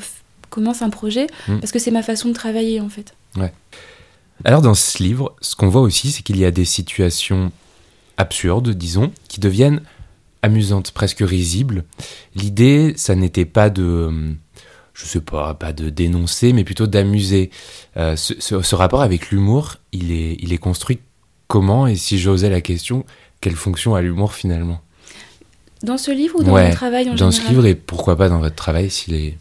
commence 0.50 0.82
un 0.82 0.90
projet, 0.90 1.28
hmm. 1.48 1.60
parce 1.60 1.72
que 1.72 1.80
c'est 1.80 1.92
ma 1.92 2.02
façon 2.02 2.30
de 2.30 2.34
travailler 2.34 2.80
en 2.80 2.90
fait. 2.90 3.14
Ouais. 3.36 3.54
Alors 4.44 4.62
dans 4.62 4.74
ce 4.74 5.02
livre, 5.02 5.36
ce 5.42 5.56
qu'on 5.56 5.70
voit 5.70 5.82
aussi, 5.82 6.12
c'est 6.12 6.22
qu'il 6.22 6.38
y 6.38 6.46
a 6.46 6.52
des 6.52 6.66
situations 6.66 7.52
absurdes, 8.18 8.70
disons, 8.72 9.12
qui 9.28 9.40
deviennent 9.40 9.82
amusantes, 10.42 10.92
presque 10.92 11.20
risibles. 11.22 11.86
L'idée, 12.36 12.94
ça 12.98 13.16
n'était 13.16 13.46
pas 13.46 13.70
de 13.70 14.36
je 14.96 15.06
sais 15.06 15.20
pas, 15.20 15.54
pas 15.54 15.74
de 15.74 15.90
dénoncer, 15.90 16.54
mais 16.54 16.64
plutôt 16.64 16.88
d'amuser. 16.88 17.52
Euh, 17.98 18.16
ce, 18.16 18.76
rapport 18.76 19.02
avec 19.02 19.30
l'humour, 19.30 19.76
il 19.92 20.12
est, 20.12 20.38
il 20.40 20.54
est 20.54 20.58
construit 20.58 21.00
comment 21.48 21.86
Et 21.86 21.96
si 21.96 22.18
j'osais 22.18 22.50
la 22.50 22.62
question, 22.62 23.06
quelle 23.42 23.56
fonction 23.56 23.94
a 23.94 24.02
l'humour 24.02 24.34
finalement? 24.34 24.82
Dans 25.84 25.98
ce 25.98 26.12
livre 26.12 26.40
ou 26.40 26.44
dans 26.44 26.56
mon 26.58 26.72
travail 26.72 27.10
en 27.10 27.16
Dans 27.16 27.32
ce 27.32 27.48
livre 27.48 27.66
et 27.66 27.76
pourquoi 27.76 28.16
pas 28.16 28.30
dans 28.30 28.40
votre 28.40 28.56
travail 28.56 28.90
s'il 28.90 29.14
est... 29.14 29.38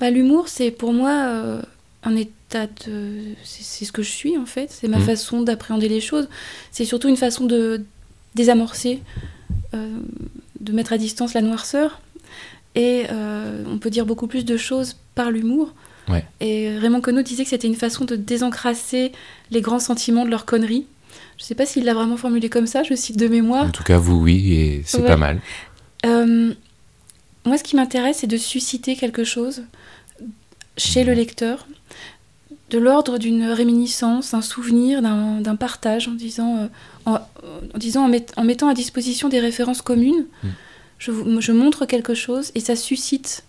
Bah, 0.00 0.10
l'humour, 0.10 0.48
c'est 0.48 0.70
pour 0.70 0.92
moi 0.92 1.10
euh, 1.10 1.62
un 2.02 2.16
de... 2.50 3.34
C'est 3.44 3.84
ce 3.84 3.92
que 3.92 4.02
je 4.02 4.10
suis 4.10 4.36
en 4.38 4.46
fait, 4.46 4.70
c'est 4.70 4.88
ma 4.88 4.98
mmh. 4.98 5.02
façon 5.02 5.42
d'appréhender 5.42 5.88
les 5.88 6.00
choses. 6.00 6.28
C'est 6.70 6.84
surtout 6.84 7.08
une 7.08 7.16
façon 7.16 7.44
de 7.44 7.84
désamorcer, 8.34 9.00
euh, 9.74 9.98
de 10.60 10.72
mettre 10.72 10.92
à 10.92 10.98
distance 10.98 11.34
la 11.34 11.42
noirceur 11.42 12.00
et 12.74 13.06
euh, 13.10 13.64
on 13.66 13.78
peut 13.78 13.90
dire 13.90 14.06
beaucoup 14.06 14.26
plus 14.26 14.44
de 14.44 14.56
choses 14.56 14.96
par 15.14 15.30
l'humour. 15.30 15.74
Et 16.40 16.70
Raymond 16.78 17.02
Queneau 17.02 17.20
disait 17.20 17.44
que 17.44 17.50
c'était 17.50 17.66
une 17.66 17.74
façon 17.74 18.06
de 18.06 18.16
désencrasser 18.16 19.12
les 19.50 19.60
grands 19.60 19.78
sentiments 19.78 20.24
de 20.24 20.30
leur 20.30 20.46
connerie. 20.46 20.86
Je 21.36 21.42
ne 21.42 21.46
sais 21.46 21.54
pas 21.54 21.66
s'il 21.66 21.84
l'a 21.84 21.92
vraiment 21.92 22.16
formulé 22.16 22.48
comme 22.48 22.66
ça, 22.66 22.82
je 22.82 22.94
cite 22.94 23.18
de 23.18 23.28
mémoire. 23.28 23.66
En 23.66 23.70
tout 23.70 23.84
cas, 23.84 23.98
vous, 23.98 24.16
oui, 24.16 24.54
et 24.54 24.82
c'est 24.86 25.04
pas 25.04 25.18
mal. 25.18 25.40
Euh, 26.06 26.54
moi, 27.44 27.58
ce 27.58 27.62
qui 27.62 27.76
m'intéresse, 27.76 28.18
c'est 28.20 28.26
de 28.26 28.38
susciter 28.38 28.96
quelque 28.96 29.22
chose 29.22 29.64
chez 30.78 31.04
le 31.04 31.12
lecteur, 31.12 31.66
de 32.70 32.78
l'ordre 32.78 33.18
d'une 33.18 33.44
réminiscence, 33.44 34.34
un 34.34 34.42
souvenir, 34.42 35.00
d'un 35.02 35.56
partage, 35.56 36.08
en 36.08 36.12
disant, 36.12 36.68
euh, 37.06 37.18
en, 37.74 37.78
disant 37.78 38.10
en, 38.36 38.44
mettant 38.44 38.68
à 38.68 38.74
disposition 38.74 39.28
des 39.28 39.40
références 39.40 39.82
communes. 39.82 40.26
Mm 40.42 40.48
je, 40.98 41.12
je 41.40 41.52
montre 41.52 41.86
quelque 41.86 42.14
chose 42.14 42.50
et 42.54 42.60
ça 42.60 42.76
suscite, 42.76 43.44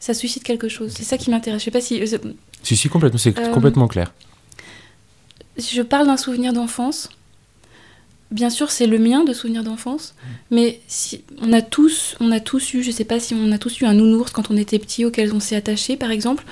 ça 0.00 0.14
suscite 0.14 0.42
quelque 0.42 0.68
chose. 0.68 0.92
C'est 0.96 1.04
ça 1.04 1.18
qui 1.18 1.30
m'intéresse. 1.30 1.60
Je 1.60 1.64
sais 1.66 1.70
pas 1.70 1.80
si. 1.80 2.00
Euh, 2.00 2.18
si, 2.62 2.76
si, 2.76 2.88
complètement, 2.88 3.18
c'est 3.18 3.38
euh, 3.38 3.52
complètement 3.52 3.86
clair. 3.86 4.12
Je 5.58 5.82
parle 5.82 6.06
d'un 6.06 6.16
souvenir 6.16 6.52
d'enfance 6.52 7.08
bien 8.30 8.50
sûr, 8.50 8.70
c'est 8.70 8.86
le 8.86 8.98
mien 8.98 9.24
de 9.24 9.32
souvenir 9.32 9.62
d'enfance, 9.62 10.14
mais 10.50 10.80
si, 10.88 11.22
on, 11.40 11.52
a 11.52 11.62
tous, 11.62 12.16
on 12.20 12.32
a 12.32 12.40
tous 12.40 12.74
eu, 12.74 12.82
je 12.82 12.90
sais 12.90 13.04
pas 13.04 13.20
si 13.20 13.34
on 13.34 13.52
a 13.52 13.58
tous 13.58 13.80
eu 13.80 13.84
un 13.84 13.94
nounours 13.94 14.30
quand 14.32 14.50
on 14.50 14.56
était 14.56 14.78
petit 14.78 15.04
auquel 15.04 15.32
on 15.32 15.40
s'est 15.40 15.56
attaché, 15.56 15.96
par 15.96 16.10
exemple. 16.10 16.44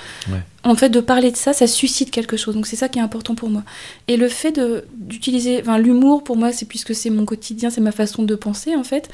En 0.62 0.74
fait, 0.76 0.88
de 0.88 1.00
parler 1.00 1.30
de 1.30 1.36
ça, 1.36 1.52
ça 1.52 1.66
suscite 1.66 2.10
quelque 2.10 2.36
chose. 2.36 2.54
Donc 2.54 2.66
c'est 2.66 2.76
ça 2.76 2.88
qui 2.88 2.98
est 2.98 3.02
important 3.02 3.34
pour 3.34 3.50
moi. 3.50 3.64
Et 4.08 4.16
le 4.16 4.28
fait 4.28 4.58
d'utiliser, 4.96 5.60
enfin 5.60 5.78
l'humour 5.78 6.24
pour 6.24 6.36
moi, 6.36 6.52
c'est 6.52 6.66
puisque 6.66 6.94
c'est 6.94 7.10
mon 7.10 7.24
quotidien, 7.24 7.70
c'est 7.70 7.80
ma 7.82 7.92
façon 7.92 8.22
de 8.22 8.34
penser 8.34 8.74
en 8.74 8.84
fait. 8.84 9.10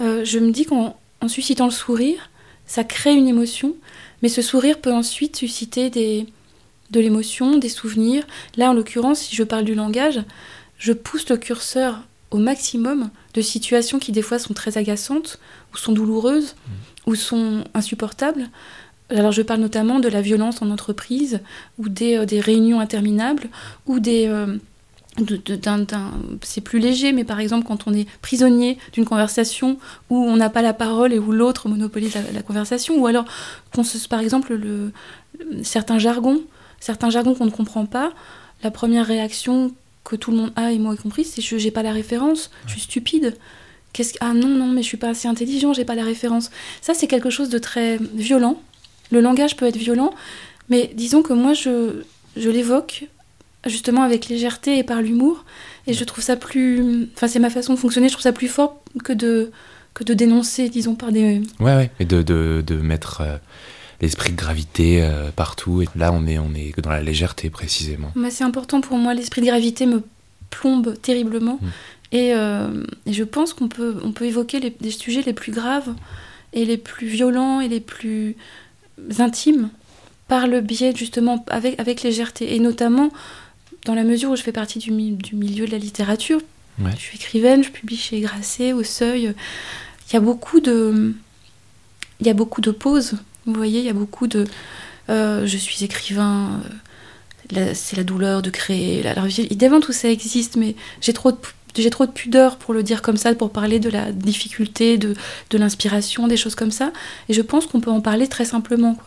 Euh, 0.00 0.24
je 0.24 0.38
me 0.38 0.52
dis 0.52 0.64
qu'en 0.64 0.94
suscitant 1.26 1.64
le 1.64 1.72
sourire, 1.72 2.30
ça 2.66 2.84
crée 2.84 3.14
une 3.14 3.26
émotion, 3.26 3.74
mais 4.22 4.28
ce 4.28 4.42
sourire 4.42 4.78
peut 4.78 4.92
ensuite 4.92 5.36
susciter 5.36 5.90
des, 5.90 6.26
de 6.90 7.00
l'émotion, 7.00 7.58
des 7.58 7.68
souvenirs. 7.68 8.24
Là, 8.56 8.70
en 8.70 8.74
l'occurrence, 8.74 9.20
si 9.20 9.34
je 9.34 9.42
parle 9.42 9.64
du 9.64 9.74
langage 9.74 10.20
je 10.82 10.92
pousse 10.92 11.28
le 11.28 11.36
curseur 11.36 12.00
au 12.32 12.38
maximum 12.38 13.10
de 13.34 13.40
situations 13.40 14.00
qui 14.00 14.10
des 14.10 14.20
fois 14.20 14.40
sont 14.40 14.52
très 14.52 14.78
agaçantes, 14.78 15.38
ou 15.72 15.76
sont 15.76 15.92
douloureuses, 15.92 16.56
mmh. 16.56 17.10
ou 17.10 17.14
sont 17.14 17.62
insupportables. 17.72 18.50
Alors 19.08 19.30
je 19.30 19.42
parle 19.42 19.60
notamment 19.60 20.00
de 20.00 20.08
la 20.08 20.20
violence 20.20 20.60
en 20.60 20.70
entreprise, 20.70 21.38
ou 21.78 21.88
des, 21.88 22.16
euh, 22.16 22.40
réunions 22.40 22.80
interminables, 22.80 23.48
ou 23.86 24.00
des... 24.00 24.26
Euh, 24.26 24.58
c'est 26.40 26.62
plus 26.62 26.80
léger, 26.80 27.12
mais 27.12 27.22
par 27.22 27.38
exemple 27.38 27.66
quand 27.66 27.86
on 27.86 27.92
est 27.92 28.08
prisonnier 28.22 28.78
d'une 28.94 29.04
conversation 29.04 29.78
où 30.08 30.16
on 30.16 30.36
n'a 30.36 30.48
pas 30.48 30.62
la 30.62 30.72
parole 30.72 31.12
et 31.12 31.18
où 31.18 31.32
l'autre 31.32 31.68
monopolise 31.68 32.16
la, 32.32 32.42
conversation, 32.42 32.98
ou 32.98 33.06
alors 33.06 33.26
qu'on 33.74 33.84
se, 33.84 34.08
par 34.08 34.20
exemple 34.20 34.54
le, 34.54 34.90
certains 35.62 35.98
jargons, 35.98 36.40
certains 36.80 37.10
jargons 37.10 37.34
qu'on 37.34 37.44
ne 37.44 37.50
comprend 37.50 37.84
pas, 37.84 38.12
la 38.64 38.70
première 38.70 39.06
réaction 39.06 39.72
que 40.04 40.16
tout 40.16 40.30
le 40.30 40.36
monde 40.36 40.52
a, 40.56 40.72
et 40.72 40.78
moi 40.78 40.94
y 40.94 40.96
compris, 40.96 41.24
c'est 41.24 41.42
que 41.42 41.58
j'ai 41.58 41.70
pas 41.70 41.82
la 41.82 41.92
référence, 41.92 42.50
je 42.66 42.72
suis 42.72 42.80
stupide. 42.82 43.36
Qu'est-ce 43.92 44.14
ah 44.20 44.32
non 44.32 44.48
non 44.48 44.68
mais 44.68 44.82
je 44.82 44.86
suis 44.86 44.96
pas 44.96 45.10
assez 45.10 45.28
intelligent, 45.28 45.72
j'ai 45.74 45.84
pas 45.84 45.94
la 45.94 46.04
référence. 46.04 46.50
Ça 46.80 46.94
c'est 46.94 47.06
quelque 47.06 47.30
chose 47.30 47.50
de 47.50 47.58
très 47.58 47.98
violent. 48.14 48.60
Le 49.10 49.20
langage 49.20 49.56
peut 49.56 49.66
être 49.66 49.76
violent, 49.76 50.14
mais 50.70 50.90
disons 50.94 51.22
que 51.22 51.34
moi 51.34 51.52
je 51.52 52.02
je 52.36 52.48
l'évoque 52.48 53.04
justement 53.66 54.02
avec 54.02 54.28
légèreté 54.28 54.78
et 54.78 54.82
par 54.82 55.02
l'humour 55.02 55.44
et 55.86 55.92
je 55.92 56.04
trouve 56.04 56.24
ça 56.24 56.36
plus 56.36 57.08
enfin 57.14 57.28
c'est 57.28 57.38
ma 57.38 57.50
façon 57.50 57.74
de 57.74 57.78
fonctionner, 57.78 58.08
je 58.08 58.14
trouve 58.14 58.22
ça 58.22 58.32
plus 58.32 58.48
fort 58.48 58.82
que 59.04 59.12
de 59.12 59.50
que 59.94 60.04
de 60.04 60.14
dénoncer 60.14 60.70
disons 60.70 60.94
par 60.94 61.12
des 61.12 61.42
Ouais 61.60 61.76
ouais, 61.76 61.90
et 62.00 62.06
de, 62.06 62.22
de, 62.22 62.64
de 62.66 62.76
mettre 62.76 63.20
euh, 63.20 63.36
l'esprit 64.02 64.32
de 64.32 64.36
gravité 64.36 65.02
euh, 65.02 65.30
partout. 65.30 65.80
Et 65.80 65.88
là, 65.96 66.12
on 66.12 66.26
est, 66.26 66.38
on 66.38 66.52
est 66.54 66.78
dans 66.80 66.90
la 66.90 67.00
légèreté 67.00 67.48
précisément. 67.48 68.12
c'est 68.30 68.44
important 68.44 68.80
pour 68.80 68.98
moi. 68.98 69.14
L'esprit 69.14 69.40
de 69.40 69.46
gravité 69.46 69.86
me 69.86 70.02
plombe 70.50 71.00
terriblement. 71.00 71.58
Mm. 71.62 71.68
Euh, 72.14 72.84
et, 73.06 73.12
je 73.14 73.24
pense 73.24 73.54
qu'on 73.54 73.68
peut, 73.68 73.96
on 74.04 74.12
peut 74.12 74.26
évoquer 74.26 74.60
les, 74.80 74.90
sujets 74.90 75.22
les 75.22 75.32
plus 75.32 75.52
graves 75.52 75.94
et 76.52 76.66
les 76.66 76.76
plus 76.76 77.06
violents 77.06 77.60
et 77.60 77.68
les 77.68 77.80
plus 77.80 78.36
intimes 79.18 79.70
par 80.28 80.46
le 80.46 80.60
biais 80.60 80.92
justement 80.94 81.44
avec, 81.48 81.80
avec 81.80 82.02
légèreté. 82.02 82.54
Et 82.54 82.58
notamment 82.58 83.10
dans 83.86 83.94
la 83.94 84.04
mesure 84.04 84.30
où 84.30 84.36
je 84.36 84.42
fais 84.42 84.52
partie 84.52 84.78
du, 84.78 84.90
du 84.90 85.36
milieu 85.36 85.64
de 85.64 85.70
la 85.70 85.78
littérature. 85.78 86.40
Je 86.78 87.00
suis 87.00 87.16
écrivaine, 87.16 87.62
je 87.62 87.70
publie 87.70 87.96
chez 87.96 88.20
Grasset, 88.20 88.72
au 88.72 88.82
Seuil. 88.82 89.34
Il 90.08 90.14
y 90.14 90.16
a 90.16 90.20
beaucoup 90.20 90.58
de, 90.58 91.14
il 92.20 92.26
y 92.26 92.30
a 92.30 92.34
beaucoup 92.34 92.60
de 92.60 92.70
pauses 92.70 93.14
vous 93.46 93.54
voyez, 93.54 93.80
il 93.80 93.86
y 93.86 93.90
a 93.90 93.94
beaucoup 93.94 94.26
de. 94.26 94.46
Euh, 95.08 95.46
je 95.46 95.56
suis 95.56 95.84
écrivain, 95.84 96.62
euh, 97.56 97.72
c'est 97.74 97.96
la 97.96 98.04
douleur 98.04 98.42
de 98.42 98.50
créer. 98.50 99.02
La, 99.02 99.14
évidemment, 99.26 99.80
tout 99.80 99.92
ça 99.92 100.08
existe, 100.08 100.56
mais 100.56 100.76
j'ai 101.00 101.12
trop 101.12 101.32
de. 101.32 101.38
J'ai 101.74 101.88
trop 101.88 102.04
de 102.04 102.10
pudeur 102.10 102.58
pour 102.58 102.74
le 102.74 102.82
dire 102.82 103.00
comme 103.00 103.16
ça, 103.16 103.34
pour 103.34 103.50
parler 103.50 103.80
de 103.80 103.88
la 103.88 104.12
difficulté, 104.12 104.98
de, 104.98 105.14
de 105.48 105.58
l'inspiration, 105.58 106.28
des 106.28 106.36
choses 106.36 106.54
comme 106.54 106.70
ça. 106.70 106.92
Et 107.30 107.32
je 107.32 107.40
pense 107.40 107.66
qu'on 107.66 107.80
peut 107.80 107.90
en 107.90 108.02
parler 108.02 108.28
très 108.28 108.44
simplement. 108.44 108.98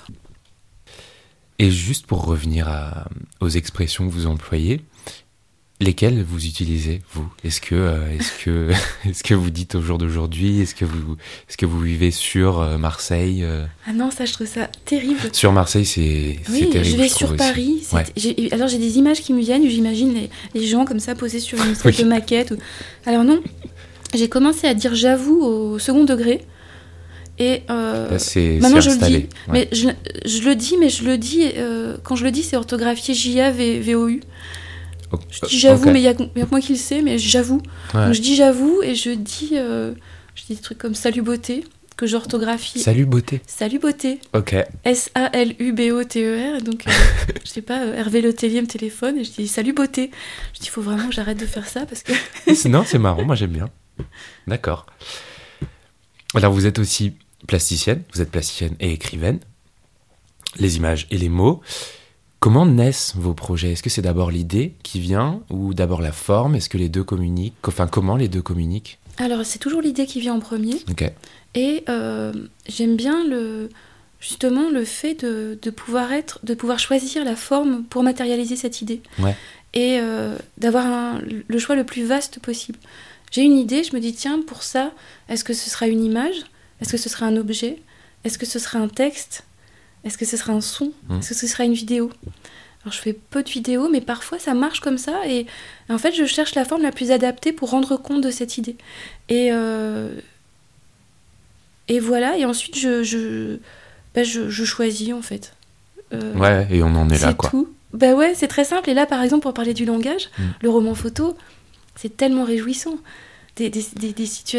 Et 1.59 1.69
juste 1.69 2.07
pour 2.07 2.25
revenir 2.25 2.67
aux 3.39 3.49
expressions 3.49 4.07
que 4.07 4.11
vous 4.11 4.25
employez, 4.25 4.81
lesquelles 5.81 6.23
vous 6.23 6.45
utilisez, 6.45 7.01
vous? 7.13 7.27
Est-ce 7.43 7.59
que, 7.59 7.75
euh, 7.75 7.97
est-ce 8.17 8.43
que, 8.43 8.71
est-ce 9.09 9.23
que 9.23 9.33
vous 9.33 9.49
dites 9.49 9.75
au 9.75 9.81
jour 9.81 9.97
d'aujourd'hui? 9.97 10.61
Est-ce 10.61 10.73
que 10.75 10.85
vous, 10.85 11.17
est-ce 11.49 11.57
que 11.57 11.65
vous 11.65 11.79
vivez 11.79 12.11
sur 12.11 12.61
euh, 12.61 12.77
Marseille 12.77 13.41
euh? 13.43 13.65
Ah 13.87 13.93
non, 13.93 14.09
ça, 14.11 14.25
je 14.25 14.33
trouve 14.33 14.47
ça 14.47 14.69
terrible. 14.85 15.19
Sur 15.33 15.51
Marseille, 15.51 15.85
c'est 15.85 16.39
Oui, 16.49 16.69
terrible. 16.69 16.83
je 16.85 16.95
vais 16.97 17.09
sur 17.09 17.27
aussi. 17.29 17.37
Paris. 17.37 17.83
Ouais. 17.93 18.05
Alors 18.53 18.67
j'ai 18.69 18.77
des 18.77 18.97
images 18.97 19.21
qui 19.21 19.33
me 19.33 19.41
viennent, 19.41 19.63
où 19.63 19.69
j'imagine 19.69 20.13
les, 20.13 20.29
les 20.53 20.65
gens 20.65 20.85
comme 20.85 20.99
ça 20.99 21.13
posés 21.15 21.39
sur 21.41 21.57
une 21.63 21.75
Oui. 21.85 21.95
de 21.95 22.03
maquette. 22.05 22.51
ou- 22.51 22.57
Alors 23.05 23.23
non, 23.25 23.41
j'ai 24.13 24.29
commencé 24.29 24.67
à 24.67 24.73
dire 24.73 24.95
j'avoue 24.95 25.41
au 25.41 25.77
second 25.79 26.05
degré. 26.05 26.41
Et 27.37 27.63
euh, 27.69 28.09
maintenant 28.61 28.79
je 28.79 28.91
le 28.91 28.95
dis. 29.07 29.13
Ouais. 29.13 29.27
Mais 29.51 29.69
je, 29.73 29.89
je 30.25 30.41
le 30.47 30.55
dis, 30.55 30.75
mais 30.79 30.87
je 30.89 31.03
le 31.03 31.17
dis, 31.17 31.43
euh, 31.57 31.97
quand 32.01 32.15
je 32.15 32.23
le 32.23 32.31
dis, 32.31 32.43
c'est 32.43 32.55
orthographié 32.55 33.13
J-A-V-O-U. 33.13 34.21
O- 34.23 34.27
Je 35.29 35.47
dis 35.47 35.59
j'avoue, 35.59 35.89
mais 35.89 35.99
il 35.99 36.03
y, 36.03 36.07
a 36.07 36.13
que 36.13 36.23
y 36.23 36.41
a 36.41 36.45
que 36.45 36.51
moi 36.51 36.61
qui 36.61 36.73
le 36.73 36.79
sais, 36.79 37.01
mais 37.01 37.17
j'avoue. 37.17 37.61
Ouais. 37.93 38.05
Donc 38.05 38.13
je 38.13 38.21
dis 38.21 38.35
j'avoue 38.35 38.81
et 38.83 38.95
je 38.95 39.11
dis, 39.11 39.51
euh, 39.53 39.93
je 40.35 40.45
dis 40.45 40.55
des 40.55 40.61
trucs 40.61 40.77
comme 40.77 40.95
salut 40.95 41.21
beauté, 41.21 41.63
que 41.95 42.07
j'orthographie. 42.07 42.79
Salut 42.79 43.05
beauté. 43.05 43.41
Salut 43.47 43.79
beauté. 43.79 44.19
Ok. 44.33 44.55
S-A-L-U-B-O-T-E-R. 44.83 46.61
Donc, 46.61 46.87
euh, 46.87 46.91
je 47.45 47.49
sais 47.49 47.61
pas, 47.61 47.83
euh, 47.83 47.95
Hervé 47.95 48.21
Letellier 48.21 48.61
me 48.61 48.67
téléphone 48.67 49.17
et 49.17 49.23
je 49.23 49.31
dis 49.31 49.47
salut 49.47 49.73
beauté. 49.73 50.11
Je 50.53 50.59
dis, 50.59 50.65
il 50.67 50.69
faut 50.69 50.81
vraiment 50.81 51.07
que 51.07 51.13
j'arrête 51.13 51.39
de 51.39 51.45
faire 51.45 51.67
ça 51.67 51.85
parce 51.85 52.03
que. 52.03 52.13
Non, 52.67 52.83
c'est 52.85 52.97
marrant, 52.97 53.23
moi 53.23 53.35
j'aime 53.35 53.51
bien. 53.51 53.69
D'accord. 54.47 54.85
Alors 56.33 56.51
vous 56.51 56.65
êtes 56.65 56.79
aussi 56.79 57.13
plasticienne, 57.47 58.03
vous 58.13 58.21
êtes 58.21 58.31
plasticienne 58.31 58.75
et 58.79 58.91
écrivaine, 58.91 59.39
les 60.57 60.77
images 60.77 61.07
et 61.11 61.17
les 61.17 61.29
mots. 61.29 61.61
Comment 62.45 62.67
naissent 62.67 63.13
vos 63.15 63.33
projets? 63.33 63.71
Est-ce 63.71 63.81
que 63.81 63.89
c'est 63.89 64.03
d'abord 64.03 64.29
l'idée 64.29 64.75
qui 64.83 64.99
vient 64.99 65.41
ou 65.49 65.73
d'abord 65.73 65.99
la 65.99 66.11
forme? 66.11 66.53
Est-ce 66.53 66.69
que 66.69 66.77
les 66.77 66.89
deux 66.89 67.03
communiquent? 67.03 67.55
Enfin, 67.67 67.87
comment 67.87 68.15
les 68.17 68.27
deux 68.27 68.43
communiquent? 68.43 68.99
Alors, 69.17 69.43
c'est 69.43 69.57
toujours 69.57 69.81
l'idée 69.81 70.05
qui 70.05 70.19
vient 70.19 70.35
en 70.35 70.39
premier. 70.39 70.75
Et 71.55 71.83
euh, 71.89 72.31
j'aime 72.67 72.97
bien 72.97 73.27
le. 73.27 73.71
Justement, 74.19 74.69
le 74.69 74.85
fait 74.85 75.15
de, 75.25 75.57
de 75.59 75.69
pouvoir 75.71 76.11
être, 76.11 76.39
de 76.43 76.53
pouvoir 76.53 76.77
choisir 76.77 77.25
la 77.25 77.35
forme 77.35 77.83
pour 77.85 78.03
matérialiser 78.03 78.57
cette 78.57 78.79
idée. 78.79 79.01
Ouais. 79.17 79.35
Et 79.73 79.97
euh, 79.99 80.37
d'avoir 80.59 81.19
le 81.25 81.57
choix 81.57 81.75
le 81.75 81.83
plus 81.83 82.05
vaste 82.05 82.37
possible. 82.37 82.77
J'ai 83.31 83.41
une 83.41 83.57
idée, 83.57 83.83
je 83.83 83.95
me 83.95 83.99
dis, 83.99 84.13
tiens, 84.13 84.43
pour 84.45 84.61
ça, 84.61 84.91
est-ce 85.29 85.43
que 85.43 85.53
ce 85.53 85.67
sera 85.67 85.87
une 85.87 86.03
image? 86.03 86.35
Est-ce 86.79 86.91
que 86.91 86.97
ce 86.97 87.09
sera 87.09 87.25
un 87.25 87.37
objet? 87.37 87.79
Est-ce 88.23 88.37
que 88.37 88.45
ce 88.45 88.59
sera 88.59 88.77
un 88.77 88.87
texte? 88.87 89.45
Est-ce 90.05 90.17
que 90.17 90.25
ce 90.25 90.37
sera 90.37 90.53
un 90.53 90.61
son 90.61 90.91
Mhm. 91.09 91.19
Est-ce 91.19 91.29
que 91.29 91.35
ce 91.35 91.47
sera 91.47 91.65
une 91.65 91.73
vidéo 91.73 92.11
Alors, 92.83 92.93
je 92.93 92.99
fais 92.99 93.13
peu 93.13 93.41
de 93.43 93.49
vidéos, 93.49 93.89
mais 93.89 94.01
parfois 94.01 94.37
ça 94.39 94.53
marche 94.53 94.79
comme 94.79 94.97
ça. 94.99 95.27
Et 95.27 95.45
en 95.89 95.97
fait, 95.97 96.13
je 96.13 96.25
cherche 96.25 96.55
la 96.55 96.63
forme 96.65 96.83
la 96.83 96.91
plus 96.91 97.11
adaptée 97.11 97.51
pour 97.51 97.71
rendre 97.71 97.97
compte 97.97 98.21
de 98.21 98.31
cette 98.31 98.57
idée. 98.57 98.75
Et, 99.29 99.49
euh, 99.51 100.09
et 101.87 101.99
voilà, 101.99 102.37
et 102.37 102.45
ensuite, 102.45 102.77
je, 102.77 103.03
je, 103.03 103.57
bah, 104.15 104.23
je, 104.23 104.49
je 104.49 104.63
choisis, 104.65 105.13
en 105.13 105.21
fait. 105.21 105.53
Euh, 106.13 106.33
Ouais, 106.35 106.67
et 106.71 106.81
on 106.83 106.87
en 106.95 107.09
est 107.09 107.19
là, 107.19 107.29
c'est 107.29 107.37
quoi. 107.37 107.49
tout. 107.49 107.69
Bah 107.93 108.13
ouais, 108.13 108.33
c'est 108.35 108.47
très 108.47 108.65
simple. 108.65 108.89
Et 108.89 108.93
là, 108.93 109.05
par 109.05 109.21
exemple, 109.23 109.43
pour 109.43 109.53
parler 109.53 109.73
du 109.73 109.85
langage, 109.85 110.29
Mm. 110.37 110.43
le 110.61 110.69
roman 110.69 110.95
photo, 110.95 111.35
c'est 111.95 112.15
tellement 112.17 112.43
réjouissant. 112.43 112.97
Des, 113.55 113.69
des, 113.69 113.85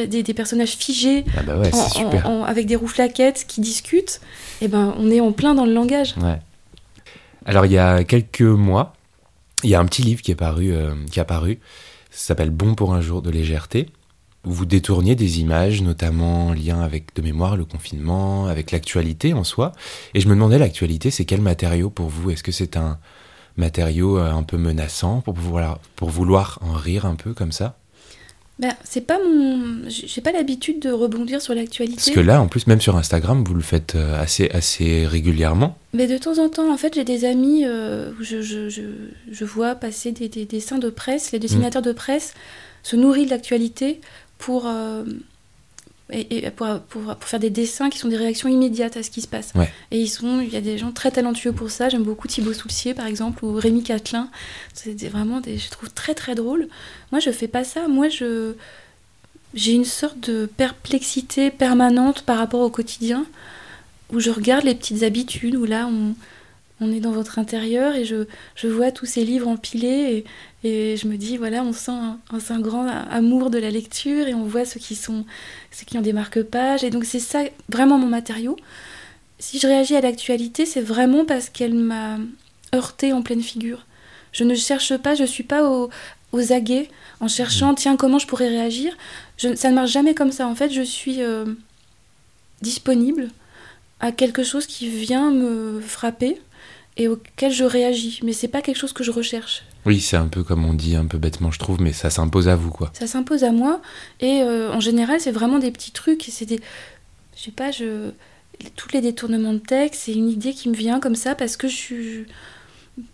des, 0.06 0.22
des, 0.22 0.34
personnages 0.34 0.76
figés, 0.76 1.24
Ah 1.36 1.42
bah 1.42 1.58
ouais, 1.58 1.68
en- 1.74 1.76
c'est 1.76 1.98
super. 1.98 2.26
en- 2.26 2.40
en- 2.40 2.44
avec 2.44 2.66
des 2.66 2.76
rouflaquettes 2.76 3.44
qui 3.46 3.60
discutent, 3.60 4.22
et 4.62 4.68
ben 4.68 4.94
on 4.98 5.10
est 5.10 5.20
en 5.20 5.32
plein 5.32 5.54
dans 5.54 5.66
le 5.66 5.74
langage. 5.74 6.14
Ouais. 6.16 6.38
Alors 7.44 7.66
il 7.66 7.72
y 7.72 7.78
a 7.78 8.04
quelques 8.04 8.40
mois, 8.40 8.94
il 9.62 9.68
y 9.70 9.74
a 9.74 9.80
un 9.80 9.84
petit 9.84 10.00
livre 10.02 10.22
qui 10.22 10.30
est 10.30 10.34
paru, 10.36 10.72
euh, 10.72 10.94
qui 11.10 11.20
a 11.20 11.26
paru, 11.26 11.58
ça 12.10 12.28
s'appelle 12.28 12.48
Bon 12.50 12.74
pour 12.74 12.94
un 12.94 13.02
jour 13.02 13.20
de 13.20 13.28
légèreté, 13.30 13.90
où 14.46 14.52
vous 14.52 14.64
détourniez 14.64 15.14
des 15.14 15.40
images, 15.40 15.82
notamment 15.82 16.46
en 16.46 16.52
lien 16.54 16.80
avec 16.80 17.14
de 17.14 17.20
mémoire 17.20 17.56
le 17.56 17.66
confinement, 17.66 18.46
avec 18.46 18.70
l'actualité 18.70 19.34
en 19.34 19.44
soi. 19.44 19.72
Et 20.14 20.20
je 20.20 20.28
me 20.28 20.34
demandais 20.34 20.58
l'actualité, 20.58 21.10
c'est 21.10 21.24
quel 21.26 21.42
matériau 21.42 21.90
pour 21.90 22.08
vous? 22.08 22.30
Est-ce 22.30 22.42
que 22.42 22.52
c'est 22.52 22.76
un 22.78 22.98
matériau 23.58 24.18
euh, 24.18 24.30
un 24.32 24.42
peu 24.42 24.56
menaçant 24.56 25.20
pour 25.20 25.34
vouloir, 25.34 25.80
pour 25.96 26.08
vouloir 26.08 26.58
en 26.62 26.72
rire 26.72 27.04
un 27.04 27.14
peu 27.16 27.34
comme 27.34 27.52
ça? 27.52 27.76
Ben, 28.58 28.72
c'est 28.84 29.02
pas 29.02 29.18
mon. 29.18 29.82
J'ai 29.88 30.22
pas 30.22 30.32
l'habitude 30.32 30.80
de 30.80 30.90
rebondir 30.90 31.42
sur 31.42 31.54
l'actualité. 31.54 31.96
Parce 31.96 32.10
que 32.10 32.20
là, 32.20 32.40
en 32.40 32.48
plus, 32.48 32.66
même 32.66 32.80
sur 32.80 32.96
Instagram, 32.96 33.44
vous 33.46 33.52
le 33.54 33.60
faites 33.60 33.94
euh, 33.96 34.18
assez, 34.18 34.48
assez 34.50 35.06
régulièrement. 35.06 35.76
Mais 35.92 36.06
de 36.06 36.16
temps 36.16 36.38
en 36.38 36.48
temps, 36.48 36.72
en 36.72 36.76
fait, 36.78 36.94
j'ai 36.94 37.04
des 37.04 37.26
amis 37.26 37.64
euh, 37.66 38.12
où 38.18 38.24
je, 38.24 38.40
je, 38.40 38.70
je, 38.70 38.82
je 39.30 39.44
vois 39.44 39.74
passer 39.74 40.12
des, 40.12 40.28
des 40.30 40.46
dessins 40.46 40.78
de 40.78 40.88
presse. 40.88 41.32
Les 41.32 41.38
dessinateurs 41.38 41.82
Mm. 41.82 41.86
de 41.86 41.92
presse 41.92 42.32
se 42.82 42.96
nourrissent 42.96 43.26
de 43.26 43.30
l'actualité 43.30 44.00
pour, 44.38 44.66
euh, 44.66 45.04
et, 46.10 46.46
et 46.46 46.50
pour, 46.50 46.66
pour, 46.88 47.02
pour 47.02 47.28
faire 47.28 47.40
des 47.40 47.50
dessins 47.50 47.90
qui 47.90 47.98
sont 47.98 48.08
des 48.08 48.16
réactions 48.16 48.48
immédiates 48.48 48.96
à 48.96 49.02
ce 49.02 49.10
qui 49.10 49.20
se 49.20 49.26
passe. 49.26 49.52
Ouais. 49.54 49.68
Et 49.90 50.00
ils 50.00 50.08
sont, 50.08 50.40
il 50.40 50.52
y 50.52 50.56
a 50.56 50.60
des 50.60 50.78
gens 50.78 50.92
très 50.92 51.10
talentueux 51.10 51.52
pour 51.52 51.70
ça. 51.70 51.88
J'aime 51.88 52.04
beaucoup 52.04 52.28
Thibaut 52.28 52.52
Soulcier, 52.52 52.94
par 52.94 53.06
exemple, 53.06 53.44
ou 53.44 53.52
Rémi 53.54 53.82
Catelin. 53.82 54.28
C'est 54.74 55.08
vraiment 55.08 55.40
des, 55.40 55.58
je 55.58 55.70
trouve 55.70 55.90
très 55.90 56.14
très 56.14 56.34
drôle. 56.34 56.68
Moi, 57.10 57.20
je 57.20 57.30
fais 57.30 57.48
pas 57.48 57.64
ça. 57.64 57.88
Moi, 57.88 58.08
je 58.08 58.54
j'ai 59.54 59.72
une 59.72 59.86
sorte 59.86 60.20
de 60.28 60.46
perplexité 60.46 61.50
permanente 61.50 62.22
par 62.22 62.38
rapport 62.38 62.60
au 62.60 62.68
quotidien 62.68 63.24
où 64.12 64.20
je 64.20 64.30
regarde 64.30 64.64
les 64.64 64.74
petites 64.74 65.02
habitudes, 65.02 65.56
où 65.56 65.64
là 65.64 65.88
on, 65.90 66.14
on 66.80 66.92
est 66.92 67.00
dans 67.00 67.10
votre 67.10 67.38
intérieur 67.38 67.94
et 67.94 68.04
je, 68.04 68.26
je 68.54 68.68
vois 68.68 68.92
tous 68.92 69.06
ces 69.06 69.24
livres 69.24 69.48
empilés 69.48 70.24
et, 70.66 70.96
je 70.96 71.06
me 71.06 71.16
dis 71.16 71.36
voilà 71.36 71.62
on 71.62 71.72
sent 71.72 71.90
un, 71.92 72.18
un- 72.32 72.54
un 72.56 72.60
grand 72.60 72.86
amour 73.10 73.50
de 73.50 73.58
la 73.58 73.70
lecture 73.70 74.26
et 74.28 74.34
on 74.34 74.44
voit 74.44 74.64
ceux 74.64 74.80
qui 74.80 74.94
sont 74.94 75.24
ceux 75.70 75.84
qui 75.86 75.96
ont 75.98 76.02
des 76.02 76.12
marque-pages 76.12 76.84
et 76.84 76.90
donc 76.90 77.04
c'est 77.04 77.20
ça 77.20 77.40
vraiment 77.68 77.98
mon 77.98 78.06
matériau. 78.08 78.56
Si 79.38 79.58
je 79.58 79.66
réagis 79.66 79.94
à 79.96 80.00
l'actualité, 80.00 80.64
c'est 80.66 80.80
vraiment 80.80 81.24
parce 81.26 81.48
qu'elle 81.50 81.74
m'a 81.74 82.18
heurté 82.74 83.12
en 83.12 83.22
pleine 83.22 83.42
figure. 83.42 83.84
Je 84.32 84.44
ne 84.44 84.54
cherche 84.54 84.96
pas, 84.96 85.14
je 85.14 85.24
suis 85.24 85.44
pas 85.44 85.62
au- 85.70 85.90
aux 86.32 86.52
aguets 86.52 86.88
en 87.20 87.28
cherchant 87.28 87.74
tiens 87.74 87.96
comment 87.96 88.18
je 88.18 88.26
pourrais 88.26 88.48
réagir. 88.48 88.96
Je- 89.38 89.54
ça 89.54 89.68
ne 89.70 89.74
marche 89.74 89.90
jamais 89.92 90.14
comme 90.14 90.32
ça. 90.32 90.46
En 90.48 90.54
fait, 90.54 90.70
je 90.70 90.82
suis 90.82 91.22
euh, 91.22 91.44
disponible 92.62 93.28
à 94.00 94.12
quelque 94.12 94.42
chose 94.42 94.66
qui 94.66 94.88
vient 94.88 95.30
me 95.30 95.80
frapper 95.80 96.40
et 96.96 97.08
auquel 97.08 97.52
je 97.52 97.64
réagis. 97.64 98.20
Mais 98.22 98.32
c'est 98.32 98.48
pas 98.48 98.62
quelque 98.62 98.76
chose 98.78 98.92
que 98.94 99.04
je 99.04 99.10
recherche. 99.10 99.62
Oui, 99.86 100.00
c'est 100.00 100.16
un 100.16 100.26
peu 100.26 100.42
comme 100.42 100.64
on 100.64 100.74
dit, 100.74 100.96
un 100.96 101.06
peu 101.06 101.16
bêtement, 101.16 101.50
je 101.50 101.58
trouve, 101.58 101.80
mais 101.80 101.92
ça 101.92 102.10
s'impose 102.10 102.48
à 102.48 102.56
vous, 102.56 102.70
quoi. 102.70 102.90
Ça 102.92 103.06
s'impose 103.06 103.44
à 103.44 103.52
moi 103.52 103.80
et 104.20 104.42
euh, 104.42 104.72
en 104.72 104.80
général, 104.80 105.20
c'est 105.20 105.30
vraiment 105.30 105.58
des 105.58 105.70
petits 105.70 105.92
trucs. 105.92 106.26
C'est 106.28 106.46
des, 106.46 106.60
je 107.36 107.42
sais 107.42 107.50
pas, 107.52 107.70
je 107.70 108.10
tous 108.74 108.88
les 108.92 109.00
détournements 109.00 109.52
de 109.52 109.58
texte, 109.58 110.02
c'est 110.04 110.14
une 110.14 110.30
idée 110.30 110.52
qui 110.52 110.68
me 110.68 110.74
vient 110.74 110.98
comme 110.98 111.14
ça 111.14 111.34
parce 111.34 111.56
que 111.56 111.68
je 111.68 111.74
suis 111.74 112.26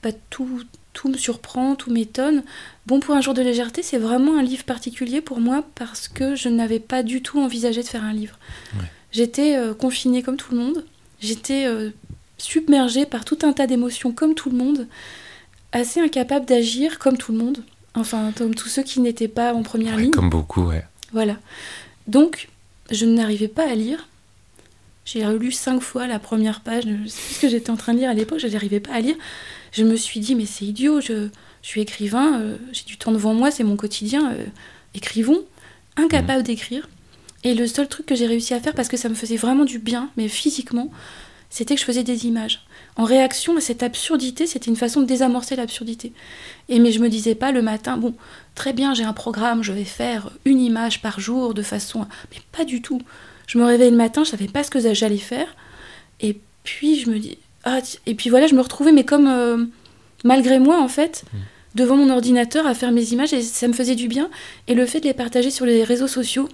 pas 0.00 0.12
tout 0.30 0.62
tout 0.92 1.08
me 1.08 1.16
surprend, 1.16 1.74
tout 1.74 1.90
m'étonne. 1.90 2.42
Bon 2.86 3.00
pour 3.00 3.14
un 3.14 3.20
jour 3.20 3.34
de 3.34 3.42
légèreté, 3.42 3.82
c'est 3.82 3.98
vraiment 3.98 4.38
un 4.38 4.42
livre 4.42 4.64
particulier 4.64 5.20
pour 5.20 5.40
moi 5.40 5.64
parce 5.74 6.06
que 6.06 6.34
je 6.36 6.48
n'avais 6.48 6.80
pas 6.80 7.02
du 7.02 7.22
tout 7.22 7.40
envisagé 7.40 7.82
de 7.82 7.88
faire 7.88 8.04
un 8.04 8.12
livre. 8.12 8.38
Ouais. 8.74 8.84
J'étais 9.10 9.56
euh, 9.56 9.74
confinée 9.74 10.22
comme 10.22 10.36
tout 10.36 10.52
le 10.52 10.58
monde. 10.58 10.84
J'étais 11.20 11.66
euh, 11.66 11.90
submergée 12.36 13.06
par 13.06 13.24
tout 13.24 13.38
un 13.42 13.52
tas 13.52 13.66
d'émotions 13.66 14.12
comme 14.12 14.34
tout 14.34 14.50
le 14.50 14.56
monde, 14.56 14.86
assez 15.72 16.00
incapable 16.00 16.46
d'agir 16.46 16.98
comme 16.98 17.16
tout 17.18 17.32
le 17.32 17.38
monde. 17.38 17.64
Enfin, 17.94 18.32
comme 18.36 18.54
tous 18.54 18.68
ceux 18.68 18.82
qui 18.82 19.00
n'étaient 19.00 19.28
pas 19.28 19.52
en 19.54 19.62
première 19.62 19.96
Ouais, 19.96 20.02
ligne. 20.02 20.10
comme 20.12 20.30
beaucoup, 20.30 20.62
ouais. 20.62 20.84
Voilà. 21.12 21.36
Donc, 22.06 22.48
je 22.90 23.04
n'arrivais 23.04 23.48
pas 23.48 23.68
à 23.70 23.74
lire. 23.74 24.08
J'ai 25.04 25.26
relu 25.26 25.50
cinq 25.52 25.80
fois 25.80 26.06
la 26.06 26.18
première 26.18 26.60
page 26.60 26.84
de 26.86 26.96
ce 27.06 27.40
que 27.40 27.48
j'étais 27.48 27.70
en 27.70 27.76
train 27.76 27.92
de 27.92 27.98
lire 27.98 28.10
à 28.10 28.14
l'époque, 28.14 28.38
je 28.38 28.46
n'arrivais 28.46 28.80
pas 28.80 28.92
à 28.94 29.00
lire. 29.00 29.16
Je 29.72 29.84
me 29.84 29.96
suis 29.96 30.20
dit, 30.20 30.34
mais 30.34 30.46
c'est 30.46 30.64
idiot, 30.64 31.00
je, 31.00 31.28
je 31.62 31.66
suis 31.68 31.80
écrivain, 31.80 32.40
euh, 32.40 32.56
j'ai 32.72 32.84
du 32.84 32.96
temps 32.96 33.10
devant 33.12 33.34
moi, 33.34 33.50
c'est 33.50 33.64
mon 33.64 33.76
quotidien, 33.76 34.32
euh, 34.32 34.44
écrivons. 34.94 35.40
Incapable 35.96 36.42
d'écrire. 36.44 36.88
Et 37.44 37.54
le 37.54 37.66
seul 37.66 37.88
truc 37.88 38.06
que 38.06 38.14
j'ai 38.14 38.26
réussi 38.26 38.54
à 38.54 38.60
faire, 38.60 38.72
parce 38.74 38.88
que 38.88 38.96
ça 38.96 39.08
me 39.10 39.14
faisait 39.14 39.36
vraiment 39.36 39.64
du 39.64 39.78
bien, 39.78 40.08
mais 40.16 40.28
physiquement, 40.28 40.90
c'était 41.50 41.74
que 41.74 41.80
je 41.80 41.84
faisais 41.84 42.04
des 42.04 42.26
images. 42.26 42.64
En 42.96 43.04
réaction 43.04 43.56
à 43.56 43.60
cette 43.60 43.82
absurdité, 43.82 44.46
c'était 44.46 44.70
une 44.70 44.76
façon 44.76 45.00
de 45.00 45.06
désamorcer 45.06 45.56
l'absurdité. 45.56 46.12
Et 46.68 46.78
mais 46.78 46.92
je 46.92 47.00
me 47.00 47.08
disais 47.08 47.34
pas 47.34 47.50
le 47.50 47.62
matin, 47.62 47.96
bon, 47.96 48.14
très 48.54 48.72
bien, 48.74 48.92
j'ai 48.92 49.04
un 49.04 49.14
programme, 49.14 49.62
je 49.62 49.72
vais 49.72 49.84
faire 49.84 50.30
une 50.44 50.60
image 50.60 51.00
par 51.00 51.18
jour 51.18 51.54
de 51.54 51.62
façon. 51.62 52.02
à- 52.02 52.08
Mais 52.30 52.38
pas 52.52 52.64
du 52.66 52.82
tout. 52.82 53.00
Je 53.46 53.56
me 53.58 53.64
réveillais 53.64 53.90
le 53.90 53.96
matin, 53.96 54.24
je 54.24 54.30
savais 54.30 54.46
pas 54.46 54.62
ce 54.62 54.70
que 54.70 54.78
j'allais 54.94 55.16
faire. 55.16 55.56
Et 56.20 56.38
puis 56.64 56.98
je 56.98 57.08
me 57.10 57.18
dis. 57.18 57.38
Ah, 57.64 57.78
et 58.06 58.14
puis 58.14 58.28
voilà, 58.28 58.46
je 58.46 58.54
me 58.54 58.60
retrouvais, 58.60 58.92
mais 58.92 59.04
comme 59.04 59.26
euh, 59.28 59.64
malgré 60.24 60.58
moi, 60.58 60.80
en 60.80 60.88
fait, 60.88 61.24
devant 61.74 61.96
mon 61.96 62.10
ordinateur 62.10 62.66
à 62.66 62.74
faire 62.74 62.92
mes 62.92 63.12
images, 63.12 63.32
et 63.32 63.40
ça 63.40 63.68
me 63.68 63.72
faisait 63.72 63.94
du 63.94 64.08
bien. 64.08 64.28
Et 64.68 64.74
le 64.74 64.84
fait 64.84 65.00
de 65.00 65.06
les 65.06 65.14
partager 65.14 65.50
sur 65.50 65.64
les 65.64 65.82
réseaux 65.84 66.08
sociaux, 66.08 66.48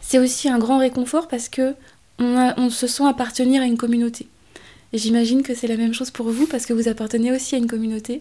c'est 0.00 0.18
aussi 0.20 0.48
un 0.48 0.58
grand 0.58 0.78
réconfort 0.78 1.26
parce 1.28 1.48
que 1.48 1.74
on, 2.20 2.36
a- 2.38 2.54
on 2.58 2.70
se 2.70 2.86
sent 2.86 3.04
appartenir 3.06 3.62
à 3.62 3.64
une 3.64 3.76
communauté. 3.76 4.28
Et 4.92 4.98
j'imagine 4.98 5.42
que 5.42 5.54
c'est 5.54 5.66
la 5.66 5.76
même 5.76 5.94
chose 5.94 6.10
pour 6.10 6.30
vous 6.30 6.46
parce 6.46 6.66
que 6.66 6.72
vous 6.72 6.88
appartenez 6.88 7.32
aussi 7.32 7.54
à 7.54 7.58
une 7.58 7.66
communauté, 7.66 8.20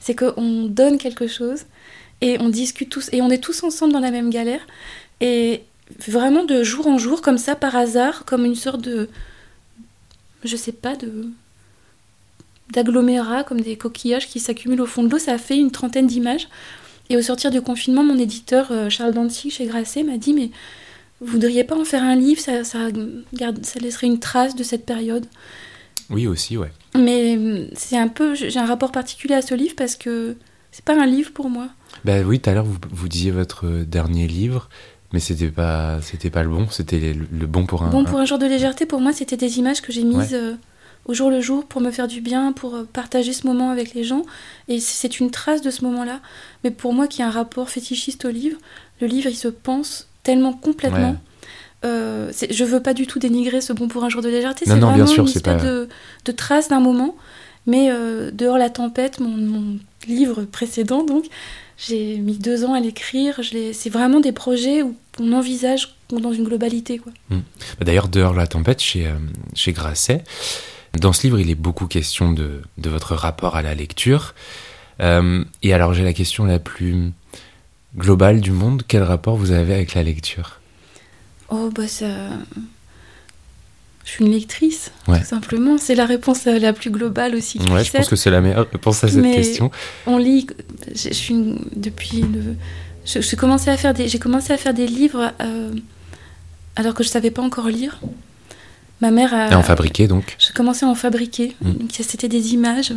c'est 0.00 0.14
qu'on 0.14 0.64
donne 0.64 0.98
quelque 0.98 1.26
chose 1.26 1.64
et 2.20 2.38
on 2.40 2.48
discute 2.48 2.88
tous 2.88 3.10
et 3.12 3.20
on 3.22 3.30
est 3.30 3.42
tous 3.42 3.62
ensemble 3.62 3.92
dans 3.92 4.00
la 4.00 4.10
même 4.10 4.30
galère. 4.30 4.66
Et 5.20 5.62
vraiment 6.08 6.44
de 6.44 6.62
jour 6.62 6.86
en 6.86 6.98
jour 6.98 7.22
comme 7.22 7.38
ça 7.38 7.54
par 7.54 7.76
hasard 7.76 8.24
comme 8.24 8.44
une 8.44 8.56
sorte 8.56 8.80
de 8.80 9.08
je 10.42 10.56
sais 10.56 10.72
pas 10.72 10.96
de 10.96 11.26
d'agglomérats 12.70 13.44
comme 13.44 13.60
des 13.60 13.76
coquillages 13.76 14.26
qui 14.26 14.40
s'accumulent 14.40 14.80
au 14.80 14.86
fond 14.86 15.04
de 15.04 15.08
l'eau 15.08 15.18
ça 15.18 15.34
a 15.34 15.38
fait 15.38 15.56
une 15.56 15.70
trentaine 15.70 16.06
d'images. 16.06 16.48
Et 17.08 17.16
au 17.16 17.22
sortir 17.22 17.52
du 17.52 17.60
confinement 17.60 18.02
mon 18.02 18.18
éditeur 18.18 18.72
euh, 18.72 18.88
Charles 18.88 19.14
Dancy 19.14 19.50
chez 19.50 19.66
Grasset 19.66 20.02
m'a 20.02 20.16
dit 20.16 20.32
mais 20.32 20.50
vous 21.20 21.32
voudriez 21.32 21.64
pas 21.64 21.78
en 21.78 21.84
faire 21.84 22.02
un 22.02 22.16
livre? 22.16 22.40
Ça, 22.40 22.62
ça, 22.64 22.88
garde, 23.32 23.64
ça 23.64 23.78
laisserait 23.80 24.06
une 24.06 24.18
trace 24.18 24.54
de 24.54 24.62
cette 24.62 24.84
période 24.84 25.26
oui 26.10 26.26
aussi 26.26 26.56
ouais 26.56 26.72
mais 26.94 27.36
euh, 27.36 27.68
c'est 27.74 27.98
un 27.98 28.08
peu 28.08 28.34
j'ai 28.34 28.58
un 28.58 28.66
rapport 28.66 28.92
particulier 28.92 29.34
à 29.34 29.42
ce 29.42 29.54
livre 29.54 29.74
parce 29.76 29.96
que 29.96 30.36
c'est 30.70 30.84
pas 30.84 31.00
un 31.00 31.06
livre 31.06 31.32
pour 31.32 31.50
moi 31.50 31.68
bah 32.04 32.20
oui, 32.24 32.40
tout 32.40 32.50
à 32.50 32.54
l'heure, 32.54 32.64
vous, 32.64 32.78
vous, 32.90 33.08
disiez 33.08 33.30
votre 33.30 33.66
dernier 33.68 34.26
livre, 34.26 34.68
mais 35.12 35.20
c'était 35.20 35.48
pas, 35.48 36.00
c'était 36.02 36.30
pas 36.30 36.42
le 36.42 36.50
bon, 36.50 36.68
c'était 36.70 37.14
le, 37.14 37.46
bon 37.46 37.66
pour 37.66 37.82
un. 37.82 37.90
Bon 37.90 38.04
pour 38.04 38.18
un 38.18 38.24
jour 38.24 38.38
de 38.38 38.46
légèreté, 38.46 38.86
pour 38.86 39.00
moi, 39.00 39.12
c'était 39.12 39.36
des 39.36 39.58
images 39.58 39.80
que 39.80 39.92
j'ai 39.92 40.04
mises 40.04 40.34
euh, 40.34 40.54
au 41.06 41.14
jour 41.14 41.30
le 41.30 41.40
jour 41.40 41.64
pour 41.64 41.80
me 41.80 41.90
faire 41.90 42.08
du 42.08 42.20
bien, 42.20 42.52
pour 42.52 42.74
euh, 42.74 42.84
partager 42.84 43.32
ce 43.32 43.46
moment 43.46 43.70
avec 43.70 43.94
les 43.94 44.04
gens. 44.04 44.22
Et 44.68 44.80
c'est 44.80 45.20
une 45.20 45.30
trace 45.30 45.62
de 45.62 45.70
ce 45.70 45.84
moment-là. 45.84 46.20
Mais 46.64 46.70
pour 46.70 46.92
moi, 46.92 47.06
qui 47.06 47.22
a 47.22 47.28
un 47.28 47.30
rapport 47.30 47.70
fétichiste 47.70 48.24
au 48.24 48.30
livre, 48.30 48.58
le 49.00 49.06
livre, 49.06 49.28
il 49.28 49.36
se 49.36 49.48
pense 49.48 50.08
tellement 50.22 50.52
complètement. 50.52 51.16
Euh, 51.86 52.32
je 52.50 52.64
veux 52.64 52.80
pas 52.80 52.94
du 52.94 53.06
tout 53.06 53.18
dénigrer 53.18 53.60
ce 53.60 53.72
bon 53.72 53.88
pour 53.88 54.04
un 54.04 54.08
jour 54.08 54.22
de 54.22 54.28
légèreté, 54.28 54.64
c'est 54.66 54.72
vraiment 54.72 54.92
bien 54.92 55.06
sûr, 55.06 55.22
une 55.22 55.28
espèce 55.28 55.42
pas... 55.42 55.54
de, 55.54 55.88
de, 56.24 56.32
trace 56.32 56.68
d'un 56.68 56.80
moment. 56.80 57.16
Mais 57.66 57.88
euh, 57.90 58.30
dehors 58.32 58.58
la 58.58 58.70
tempête, 58.70 59.18
mon, 59.20 59.36
mon 59.36 59.78
livre 60.06 60.44
précédent, 60.44 61.04
donc, 61.04 61.24
j'ai 61.78 62.18
mis 62.18 62.38
deux 62.38 62.64
ans 62.64 62.74
à 62.74 62.80
l'écrire. 62.80 63.40
C'est 63.72 63.90
vraiment 63.90 64.20
des 64.20 64.32
projets 64.32 64.82
où 64.82 64.94
on 65.20 65.32
envisage 65.32 65.96
dans 66.10 66.32
une 66.32 66.44
globalité. 66.44 66.98
Quoi. 66.98 67.12
Mmh. 67.30 67.38
D'ailleurs, 67.80 68.08
Dehors 68.08 68.34
la 68.34 68.46
tempête, 68.46 68.80
chez, 68.80 69.06
euh, 69.06 69.14
chez 69.54 69.72
Grasset, 69.72 70.22
dans 70.98 71.12
ce 71.12 71.24
livre, 71.24 71.40
il 71.40 71.50
est 71.50 71.56
beaucoup 71.56 71.86
question 71.86 72.32
de, 72.32 72.62
de 72.78 72.88
votre 72.88 73.14
rapport 73.14 73.56
à 73.56 73.62
la 73.62 73.74
lecture. 73.74 74.34
Euh, 75.00 75.44
et 75.62 75.74
alors, 75.74 75.92
j'ai 75.92 76.04
la 76.04 76.12
question 76.12 76.44
la 76.44 76.58
plus 76.58 77.12
globale 77.96 78.40
du 78.40 78.52
monde. 78.52 78.82
Quel 78.86 79.02
rapport 79.02 79.36
vous 79.36 79.50
avez 79.50 79.74
avec 79.74 79.94
la 79.94 80.02
lecture? 80.02 80.60
Oh, 81.48 81.70
bah 81.74 81.88
ça 81.88 82.06
je 84.06 84.12
suis 84.12 84.24
une 84.24 84.30
lectrice, 84.30 84.92
tout 85.04 85.24
simplement. 85.24 85.78
C'est 85.78 85.96
la 85.96 86.06
réponse 86.06 86.44
la 86.44 86.72
plus 86.72 86.90
globale 86.90 87.34
aussi. 87.34 87.58
Ouais, 87.58 87.82
je 87.82 87.90
pense 87.90 88.08
que 88.08 88.14
c'est 88.14 88.30
la 88.30 88.40
meilleure 88.40 88.70
réponse 88.70 89.02
à 89.02 89.08
cette 89.08 89.22
question. 89.22 89.72
On 90.06 90.16
lit. 90.16 90.46
Je, 90.94 91.12
suis 91.12 91.34
depuis 91.74 92.22
le. 92.22 92.54
J'ai 93.04 93.36
commencé 93.36 93.68
à 93.68 93.76
faire 93.76 93.94
des. 93.94 94.06
J'ai 94.06 94.20
commencé 94.20 94.52
à 94.52 94.56
faire 94.56 94.74
des 94.74 94.86
livres 94.86 95.32
euh, 95.42 95.72
alors 96.76 96.94
que 96.94 97.02
je 97.02 97.08
savais 97.08 97.32
pas 97.32 97.42
encore 97.42 97.66
lire. 97.66 97.98
Ma 99.00 99.10
mère 99.10 99.34
a. 99.34 99.50
Et 99.50 99.56
en 99.56 99.64
fabriquer 99.64 100.06
donc. 100.06 100.36
Je 100.38 100.52
commençais 100.52 100.86
à 100.86 100.88
en 100.88 100.94
fabriquer. 100.94 101.56
Mm. 101.60 101.88
C'était 101.90 102.28
des 102.28 102.54
images. 102.54 102.90
Il 102.90 102.94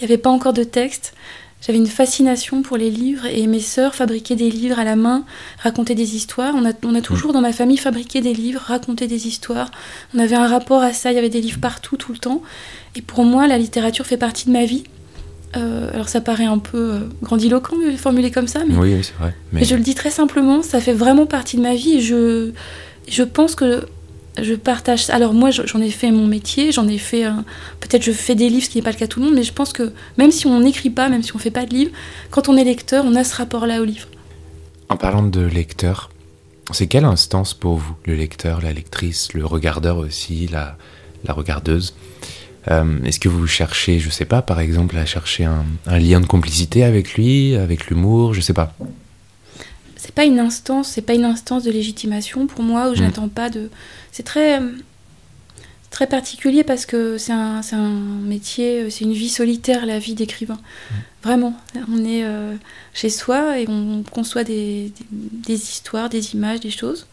n'y 0.00 0.04
avait 0.04 0.16
pas 0.16 0.30
encore 0.30 0.54
de 0.54 0.64
texte. 0.64 1.12
J'avais 1.60 1.78
une 1.78 1.88
fascination 1.88 2.62
pour 2.62 2.76
les 2.76 2.90
livres 2.90 3.26
et 3.26 3.46
mes 3.48 3.60
sœurs 3.60 3.94
fabriquaient 3.94 4.36
des 4.36 4.50
livres 4.50 4.78
à 4.78 4.84
la 4.84 4.94
main, 4.94 5.24
racontaient 5.58 5.96
des 5.96 6.14
histoires. 6.14 6.54
On 6.56 6.64
a, 6.64 6.72
on 6.84 6.94
a 6.94 7.00
toujours 7.00 7.32
dans 7.32 7.40
ma 7.40 7.52
famille 7.52 7.76
fabriqué 7.76 8.20
des 8.20 8.32
livres, 8.32 8.60
raconté 8.64 9.08
des 9.08 9.26
histoires. 9.26 9.70
On 10.14 10.20
avait 10.20 10.36
un 10.36 10.46
rapport 10.46 10.82
à 10.82 10.92
ça, 10.92 11.10
il 11.10 11.16
y 11.16 11.18
avait 11.18 11.28
des 11.28 11.40
livres 11.40 11.58
partout, 11.60 11.96
tout 11.96 12.12
le 12.12 12.18
temps. 12.18 12.42
Et 12.94 13.02
pour 13.02 13.24
moi, 13.24 13.48
la 13.48 13.58
littérature 13.58 14.06
fait 14.06 14.16
partie 14.16 14.46
de 14.46 14.52
ma 14.52 14.64
vie. 14.64 14.84
Euh, 15.56 15.90
alors 15.94 16.08
ça 16.08 16.20
paraît 16.20 16.44
un 16.44 16.58
peu 16.58 16.92
euh, 16.92 17.00
grandiloquent 17.22 17.76
de 17.76 17.96
formuler 17.96 18.30
comme 18.30 18.46
ça, 18.46 18.60
mais, 18.68 18.74
oui, 18.76 19.02
c'est 19.02 19.14
vrai. 19.14 19.34
Mais... 19.52 19.64
je 19.64 19.74
le 19.74 19.80
dis 19.80 19.94
très 19.94 20.10
simplement, 20.10 20.62
ça 20.62 20.78
fait 20.78 20.92
vraiment 20.92 21.24
partie 21.24 21.56
de 21.56 21.62
ma 21.62 21.74
vie 21.74 21.94
et 21.94 22.00
je, 22.02 22.50
je 23.08 23.22
pense 23.22 23.54
que 23.54 23.86
je 24.42 24.54
partage. 24.54 25.10
Alors 25.10 25.34
moi, 25.34 25.50
j'en 25.50 25.80
ai 25.80 25.90
fait 25.90 26.10
mon 26.10 26.26
métier, 26.26 26.72
j'en 26.72 26.88
ai 26.88 26.98
fait. 26.98 27.24
Peut-être 27.80 28.02
je 28.02 28.12
fais 28.12 28.34
des 28.34 28.48
livres, 28.48 28.64
ce 28.64 28.70
qui 28.70 28.78
n'est 28.78 28.82
pas 28.82 28.92
le 28.92 28.96
cas 28.96 29.06
de 29.06 29.10
tout 29.10 29.20
le 29.20 29.26
monde, 29.26 29.34
mais 29.34 29.42
je 29.42 29.52
pense 29.52 29.72
que 29.72 29.92
même 30.16 30.30
si 30.30 30.46
on 30.46 30.60
n'écrit 30.60 30.90
pas, 30.90 31.08
même 31.08 31.22
si 31.22 31.32
on 31.34 31.38
ne 31.38 31.42
fait 31.42 31.50
pas 31.50 31.66
de 31.66 31.74
livres, 31.74 31.92
quand 32.30 32.48
on 32.48 32.56
est 32.56 32.64
lecteur, 32.64 33.04
on 33.06 33.14
a 33.14 33.24
ce 33.24 33.36
rapport-là 33.36 33.80
au 33.80 33.84
livre. 33.84 34.08
En 34.88 34.96
parlant 34.96 35.22
de 35.22 35.40
lecteur, 35.40 36.10
c'est 36.72 36.86
quelle 36.86 37.04
instance 37.04 37.54
pour 37.54 37.76
vous 37.76 37.94
Le 38.06 38.14
lecteur, 38.14 38.60
la 38.60 38.72
lectrice, 38.72 39.32
le 39.34 39.44
regardeur 39.44 39.98
aussi, 39.98 40.48
la, 40.48 40.76
la 41.24 41.32
regardeuse? 41.32 41.94
Euh, 42.70 43.02
Est-ce 43.04 43.20
que 43.20 43.28
vous 43.28 43.46
cherchez, 43.46 43.98
je 43.98 44.10
sais 44.10 44.24
pas, 44.24 44.42
par 44.42 44.60
exemple, 44.60 44.96
à 44.96 45.06
chercher 45.06 45.44
un, 45.44 45.64
lien 45.98 46.20
de 46.20 46.26
complicité 46.26 46.84
avec 46.84 47.14
lui, 47.14 47.54
avec 47.56 47.86
l'humour, 47.86 48.34
je 48.34 48.40
sais 48.40 48.52
pas? 48.52 48.74
Pas 50.18 50.24
une 50.24 50.40
instance, 50.40 50.88
c'est 50.88 51.02
pas 51.02 51.14
une 51.14 51.24
instance 51.24 51.62
de 51.62 51.70
légitimation 51.70 52.48
pour 52.48 52.64
moi 52.64 52.90
où 52.90 52.94
je 52.96 53.02
mm. 53.02 53.04
n'attends 53.04 53.28
pas 53.28 53.50
de. 53.50 53.70
C'est 54.10 54.24
très 54.24 54.60
très 55.90 56.08
particulier 56.08 56.64
parce 56.64 56.86
que 56.86 57.18
c'est 57.18 57.30
un, 57.32 57.60
un, 57.70 57.90
métier, 58.24 58.90
c'est 58.90 59.04
une 59.04 59.12
vie 59.12 59.28
solitaire, 59.28 59.86
la 59.86 60.00
vie 60.00 60.14
d'écrivain. 60.14 60.58
Mm. 60.58 60.94
Vraiment, 61.22 61.54
on 61.88 62.04
est 62.04 62.24
euh, 62.24 62.56
chez 62.94 63.10
soi 63.10 63.60
et 63.60 63.68
on 63.68 64.02
conçoit 64.10 64.42
des, 64.42 64.92
des, 65.12 65.54
histoires, 65.54 66.08
des 66.08 66.34
images, 66.34 66.58
des 66.58 66.70
choses. 66.70 67.06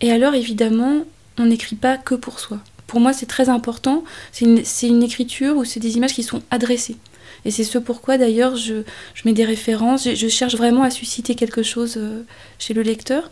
Et 0.00 0.10
alors, 0.10 0.34
évidemment, 0.34 1.04
on 1.38 1.46
n'écrit 1.46 1.76
pas 1.76 1.96
que 1.96 2.16
pour 2.16 2.40
soi. 2.40 2.58
Pour 2.88 2.98
moi, 2.98 3.12
c'est 3.12 3.26
très 3.26 3.48
important. 3.48 4.02
C'est 4.32 4.44
une, 4.44 4.64
une, 4.82 5.04
écriture 5.04 5.56
où 5.56 5.64
c'est 5.64 5.78
des 5.78 5.96
images 5.96 6.14
qui 6.14 6.24
sont 6.24 6.42
adressées. 6.50 6.96
Et 7.44 7.50
c'est 7.50 7.64
ce 7.64 7.78
pourquoi 7.78 8.18
d'ailleurs 8.18 8.56
je, 8.56 8.82
je, 9.14 9.22
mets 9.24 9.32
des 9.32 9.44
références, 9.44 10.04
je, 10.04 10.14
je, 10.14 10.28
cherche 10.28 10.56
vraiment 10.56 10.82
à 10.82 10.90
susciter 10.90 11.34
quelque 11.34 11.62
chose 11.62 11.94
euh, 11.96 12.22
chez 12.58 12.74
le 12.74 12.82
lecteur. 12.82 13.30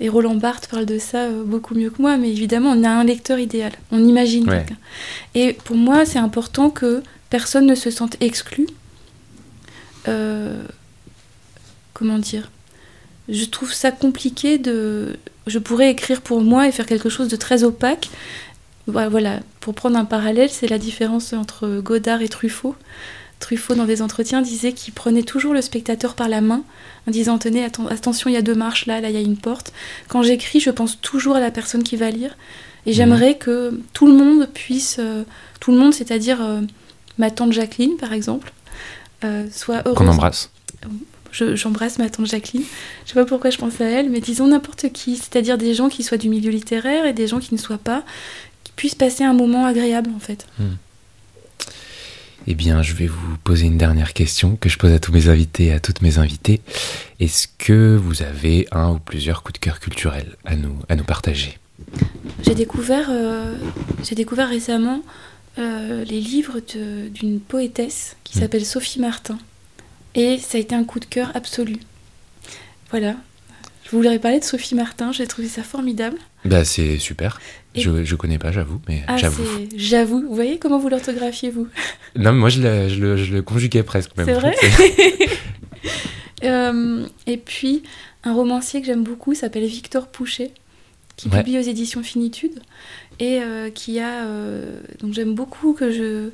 Et 0.00 0.08
Roland 0.08 0.34
Barthes 0.34 0.68
parle 0.68 0.86
de 0.86 0.98
ça 0.98 1.18
euh, 1.18 1.44
beaucoup 1.44 1.74
mieux 1.74 1.90
que 1.90 2.02
moi, 2.02 2.16
mais 2.16 2.30
évidemment, 2.30 2.70
on 2.70 2.82
a 2.82 2.90
un 2.90 3.04
lecteur 3.04 3.38
idéal, 3.38 3.72
on 3.92 4.04
imagine 4.04 4.48
ouais. 4.48 4.58
quelqu'un. 4.58 4.76
Et 5.34 5.52
pour 5.52 5.76
moi, 5.76 6.04
c'est 6.04 6.18
important 6.18 6.70
que 6.70 7.02
personne 7.30 7.66
ne 7.66 7.74
se 7.74 7.90
sente 7.90 8.16
exclu. 8.20 8.66
Euh, 10.08 10.62
comment 11.92 12.18
dire? 12.18 12.50
Je 13.28 13.44
trouve 13.44 13.72
ça 13.72 13.90
compliqué 13.90 14.58
de. 14.58 15.16
Je 15.46 15.58
pourrais 15.58 15.90
écrire 15.90 16.20
pour 16.20 16.40
moi 16.42 16.68
et 16.68 16.72
faire 16.72 16.86
quelque 16.86 17.08
chose 17.08 17.28
de 17.28 17.36
très 17.36 17.64
opaque. 17.64 18.10
Voilà, 18.86 19.40
pour 19.60 19.74
prendre 19.74 19.96
un 19.96 20.04
parallèle, 20.04 20.50
c'est 20.50 20.68
la 20.68 20.76
différence 20.76 21.32
entre 21.32 21.80
Godard 21.80 22.20
et 22.20 22.28
Truffaut. 22.28 22.76
Truffaut, 23.44 23.74
dans 23.74 23.84
des 23.84 24.00
entretiens, 24.00 24.40
disait 24.40 24.72
qu'il 24.72 24.94
prenait 24.94 25.22
toujours 25.22 25.52
le 25.52 25.60
spectateur 25.60 26.14
par 26.14 26.30
la 26.30 26.40
main 26.40 26.64
en 27.06 27.10
disant 27.10 27.36
Tenez, 27.36 27.62
attention, 27.62 28.30
il 28.30 28.32
y 28.32 28.38
a 28.38 28.42
deux 28.42 28.54
marches 28.54 28.86
là, 28.86 29.02
là, 29.02 29.10
il 29.10 29.14
y 29.14 29.18
a 29.18 29.20
une 29.20 29.36
porte. 29.36 29.74
Quand 30.08 30.22
j'écris, 30.22 30.60
je 30.60 30.70
pense 30.70 30.98
toujours 30.98 31.36
à 31.36 31.40
la 31.40 31.50
personne 31.50 31.82
qui 31.82 31.96
va 31.96 32.10
lire. 32.10 32.38
Et 32.86 32.90
mhm. 32.90 32.96
j'aimerais 32.96 33.36
que 33.36 33.82
tout 33.92 34.06
le 34.06 34.14
monde 34.14 34.48
puisse, 34.54 34.96
euh, 34.98 35.24
tout 35.60 35.72
le 35.72 35.76
monde, 35.78 35.92
c'est-à-dire 35.92 36.42
euh, 36.42 36.62
ma 37.18 37.30
tante 37.30 37.52
Jacqueline, 37.52 37.98
par 37.98 38.14
exemple, 38.14 38.50
euh, 39.24 39.46
soit 39.52 39.82
heureuse. 39.84 39.98
Qu'on 39.98 40.08
embrasse. 40.08 40.50
J'embrasse 41.30 41.98
ma 41.98 42.08
tante 42.08 42.24
Jacqueline. 42.26 42.64
Je 43.04 43.10
sais 43.10 43.14
pas 43.14 43.26
pourquoi 43.26 43.50
je 43.50 43.58
pense 43.58 43.78
à 43.78 43.84
elle, 43.84 44.08
mais 44.08 44.20
disons 44.20 44.46
n'importe 44.46 44.90
qui, 44.90 45.16
c'est-à-dire 45.16 45.58
des 45.58 45.74
gens 45.74 45.90
qui 45.90 46.02
soient 46.02 46.16
du 46.16 46.30
milieu 46.30 46.50
littéraire 46.50 47.04
et 47.04 47.12
des 47.12 47.26
gens 47.26 47.40
qui 47.40 47.52
ne 47.52 47.58
soient 47.58 47.76
pas, 47.76 48.04
qui 48.62 48.72
puissent 48.72 48.94
passer 48.94 49.22
un 49.22 49.34
moment 49.34 49.66
agréable 49.66 50.10
en 50.16 50.20
fait. 50.20 50.46
Mhm. 50.58 50.78
Eh 52.46 52.54
bien, 52.54 52.82
je 52.82 52.94
vais 52.94 53.06
vous 53.06 53.36
poser 53.42 53.66
une 53.66 53.78
dernière 53.78 54.12
question 54.12 54.56
que 54.56 54.68
je 54.68 54.76
pose 54.76 54.92
à 54.92 54.98
tous 54.98 55.12
mes 55.12 55.28
invités 55.28 55.66
et 55.66 55.72
à 55.72 55.80
toutes 55.80 56.02
mes 56.02 56.18
invitées. 56.18 56.60
Est-ce 57.18 57.48
que 57.58 57.96
vous 57.96 58.22
avez 58.22 58.68
un 58.70 58.90
ou 58.90 58.98
plusieurs 58.98 59.42
coups 59.42 59.54
de 59.54 59.64
cœur 59.64 59.80
culturels 59.80 60.36
à 60.44 60.54
nous, 60.54 60.76
à 60.88 60.96
nous 60.96 61.04
partager? 61.04 61.58
J'ai 62.42 62.54
découvert, 62.54 63.06
euh, 63.10 63.56
découvert 64.12 64.48
récemment 64.48 65.02
euh, 65.58 66.04
les 66.04 66.20
livres 66.20 66.60
d'une 67.14 67.40
poétesse 67.40 68.16
qui 68.24 68.36
mmh. 68.36 68.40
s'appelle 68.40 68.66
Sophie 68.66 69.00
Martin. 69.00 69.38
Et 70.14 70.38
ça 70.38 70.58
a 70.58 70.60
été 70.60 70.74
un 70.74 70.84
coup 70.84 71.00
de 71.00 71.06
cœur 71.06 71.30
absolu. 71.34 71.78
Voilà. 72.90 73.16
Je 73.84 73.90
voulais 73.90 74.18
parler 74.18 74.40
de 74.40 74.44
Sophie 74.44 74.74
Martin, 74.74 75.12
j'ai 75.12 75.26
trouvé 75.26 75.46
ça 75.46 75.62
formidable. 75.62 76.16
Bah, 76.44 76.64
c'est 76.64 76.98
super. 76.98 77.38
Je, 77.74 78.04
je 78.04 78.16
connais 78.16 78.38
pas, 78.38 78.50
j'avoue, 78.50 78.80
mais 78.88 79.02
ah, 79.08 79.16
j'avoue. 79.18 79.44
J'avoue. 79.76 80.22
Vous 80.22 80.34
voyez 80.34 80.58
comment 80.58 80.78
vous 80.78 80.88
l'orthographiez, 80.88 81.50
vous 81.50 81.68
Non, 82.16 82.32
moi, 82.32 82.48
je 82.48 82.62
le, 82.62 82.88
je, 82.88 83.00
le, 83.00 83.16
je 83.16 83.34
le, 83.34 83.42
conjuguais 83.42 83.82
presque 83.82 84.16
même. 84.16 84.26
C'est 84.26 84.32
vrai? 84.34 84.54
Euh, 86.42 87.06
Et 87.26 87.38
puis, 87.38 87.84
un 88.22 88.34
romancier 88.34 88.80
que 88.82 88.86
j'aime 88.86 89.02
beaucoup 89.02 89.32
s'appelle 89.34 89.64
Victor 89.64 90.08
Pouchet, 90.08 90.50
qui 91.16 91.28
ouais. 91.28 91.38
publie 91.38 91.58
aux 91.58 91.62
éditions 91.62 92.02
Finitude, 92.02 92.60
et 93.18 93.40
euh, 93.40 93.70
qui 93.70 93.98
a... 93.98 94.26
Euh, 94.26 94.78
donc, 95.00 95.14
j'aime 95.14 95.34
beaucoup 95.34 95.72
que 95.72 95.90
je... 95.90 96.28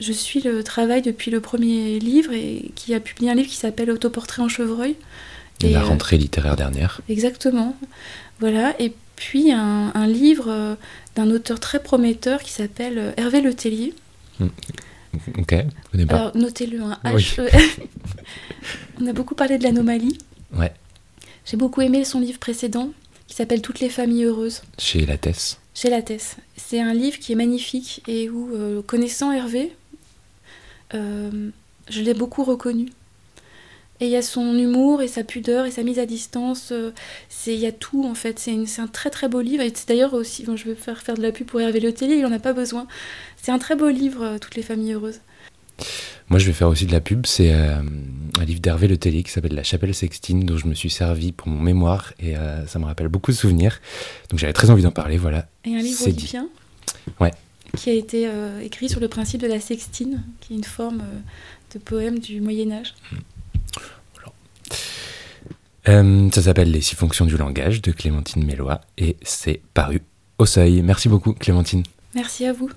Je 0.00 0.12
suis 0.12 0.40
le 0.40 0.62
travail 0.62 1.02
depuis 1.02 1.30
le 1.30 1.40
premier 1.40 1.98
livre 1.98 2.32
et 2.32 2.70
qui 2.74 2.94
a 2.94 3.00
publié 3.00 3.30
un 3.30 3.34
livre 3.34 3.48
qui 3.48 3.56
s'appelle 3.56 3.90
Autoportrait 3.90 4.42
en 4.42 4.48
chevreuil 4.48 4.94
Et, 5.62 5.70
la 5.70 5.82
rentrée 5.82 6.18
littéraire 6.18 6.56
dernière. 6.56 7.00
Exactement. 7.08 7.76
Voilà. 8.40 8.74
Et 8.80 8.92
puis 9.16 9.52
un, 9.52 10.06
livre 10.06 10.76
d'un 11.14 11.30
auteur 11.30 11.60
très 11.60 11.82
prometteur 11.82 12.42
qui 12.42 12.52
s'appelle 12.52 13.14
Hervé 13.16 13.40
Letellier. 13.40 13.94
Hmm. 14.38 14.48
Ok, 15.38 15.54
vous 15.92 16.06
pas. 16.06 16.14
Alors 16.14 16.36
notez-le, 16.36 16.82
un 16.82 16.90
hein, 16.90 17.16
H. 17.16 17.40
E 17.40 17.48
On 19.00 19.06
a 19.06 19.12
beaucoup 19.12 19.34
parlé 19.34 19.58
de 19.58 19.62
l'anomalie. 19.62 20.18
Ouais. 20.54 20.72
J'ai 21.44 21.56
beaucoup 21.56 21.80
aimé 21.80 22.04
son 22.04 22.20
livre 22.20 22.38
précédent 22.38 22.90
qui 23.28 23.36
s'appelle 23.36 23.62
Toutes 23.62 23.80
les 23.80 23.88
familles 23.88 24.24
heureuses. 24.24 24.62
Chez 24.78 25.06
Lattès. 25.06 25.58
Chez 25.74 25.90
Lattès. 25.90 26.36
C'est 26.56 26.80
un 26.80 26.94
livre 26.94 27.18
qui 27.18 27.32
est 27.32 27.36
magnifique 27.36 28.02
et 28.08 28.28
où, 28.30 28.54
euh, 28.54 28.82
connaissant 28.82 29.32
Hervé, 29.32 29.72
euh, 30.94 31.50
je 31.88 32.00
l'ai 32.02 32.14
beaucoup 32.14 32.44
reconnu. 32.44 32.90
Et 34.00 34.06
il 34.06 34.10
y 34.10 34.16
a 34.16 34.22
son 34.22 34.56
humour 34.56 35.02
et 35.02 35.08
sa 35.08 35.24
pudeur 35.24 35.64
et 35.64 35.70
sa 35.70 35.82
mise 35.82 35.98
à 35.98 36.06
distance. 36.06 36.70
Euh, 36.72 36.92
c'est 37.28 37.54
il 37.54 37.60
y 37.60 37.66
a 37.66 37.72
tout 37.72 38.04
en 38.04 38.14
fait. 38.14 38.38
C'est 38.38 38.80
un 38.80 38.86
très 38.86 39.10
très 39.10 39.28
beau 39.28 39.40
livre. 39.40 39.62
Et 39.62 39.72
c'est 39.74 39.88
d'ailleurs 39.88 40.14
aussi, 40.14 40.44
bon, 40.44 40.56
je 40.56 40.66
vais 40.66 40.74
faire 40.74 41.02
faire 41.02 41.16
de 41.16 41.22
la 41.22 41.32
pub 41.32 41.46
pour 41.46 41.60
Hervé 41.60 41.80
Le 41.80 41.92
Télé, 41.92 42.16
il 42.16 42.22
n'en 42.22 42.32
a 42.32 42.38
pas 42.38 42.52
besoin. 42.52 42.86
C'est 43.40 43.52
un 43.52 43.58
très 43.58 43.76
beau 43.76 43.88
livre, 43.88 44.38
Toutes 44.40 44.56
les 44.56 44.62
familles 44.62 44.92
heureuses. 44.92 45.20
Moi, 46.28 46.40
je 46.40 46.46
vais 46.46 46.52
faire 46.52 46.68
aussi 46.68 46.86
de 46.86 46.92
la 46.92 47.00
pub. 47.00 47.26
C'est 47.26 47.52
euh, 47.52 47.80
un 48.38 48.44
livre 48.44 48.60
d'Hervé 48.60 48.88
Le 48.88 48.96
Tellier 48.96 49.22
qui 49.22 49.30
s'appelle 49.30 49.54
La 49.54 49.62
Chapelle 49.62 49.94
Sextine, 49.94 50.44
dont 50.44 50.56
je 50.56 50.66
me 50.66 50.74
suis 50.74 50.90
servi 50.90 51.32
pour 51.32 51.48
mon 51.48 51.60
mémoire 51.60 52.12
et 52.18 52.36
euh, 52.36 52.66
ça 52.66 52.78
me 52.78 52.84
rappelle 52.84 53.08
beaucoup 53.08 53.30
de 53.30 53.36
souvenirs. 53.36 53.80
Donc 54.30 54.40
j'avais 54.40 54.52
très 54.52 54.70
envie 54.70 54.82
d'en 54.82 54.90
parler. 54.90 55.18
Voilà. 55.18 55.48
Et 55.64 55.74
un 55.74 55.80
livre 55.80 56.02
olympien 56.02 56.48
Ouais. 57.20 57.30
Qui 57.76 57.90
a 57.90 57.92
été 57.92 58.26
euh, 58.26 58.60
écrit 58.60 58.88
sur 58.88 59.00
le 59.00 59.08
principe 59.08 59.40
de 59.40 59.46
la 59.46 59.60
sextine, 59.60 60.24
qui 60.40 60.54
est 60.54 60.56
une 60.56 60.64
forme 60.64 61.02
de 61.74 61.78
poème 61.78 62.18
du 62.18 62.40
Moyen 62.40 62.82
Âge. 65.86 66.30
ça 66.32 66.42
s'appelle 66.42 66.70
Les 66.70 66.80
six 66.80 66.96
fonctions 66.96 67.26
du 67.26 67.36
langage 67.36 67.82
de 67.82 67.92
Clémentine 67.92 68.44
Mélois 68.44 68.80
et 68.98 69.16
c'est 69.22 69.62
paru 69.74 70.02
au 70.38 70.46
seuil. 70.46 70.82
Merci 70.82 71.08
beaucoup 71.08 71.32
Clémentine. 71.32 71.82
Merci 72.14 72.46
à 72.46 72.52
vous. 72.52 72.68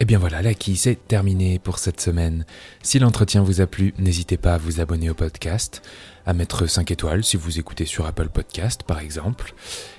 Et 0.00 0.02
eh 0.02 0.04
bien 0.04 0.20
voilà, 0.20 0.42
la 0.42 0.54
qui 0.54 0.76
c'est 0.76 1.08
terminé 1.08 1.58
pour 1.58 1.80
cette 1.80 2.00
semaine. 2.00 2.46
Si 2.82 3.00
l'entretien 3.00 3.42
vous 3.42 3.60
a 3.60 3.66
plu, 3.66 3.94
n'hésitez 3.98 4.36
pas 4.36 4.54
à 4.54 4.58
vous 4.58 4.80
abonner 4.80 5.10
au 5.10 5.14
podcast, 5.14 5.82
à 6.24 6.34
mettre 6.34 6.68
5 6.68 6.92
étoiles 6.92 7.24
si 7.24 7.36
vous 7.36 7.58
écoutez 7.58 7.84
sur 7.84 8.06
Apple 8.06 8.28
Podcast 8.28 8.84
par 8.84 9.00
exemple. 9.00 9.54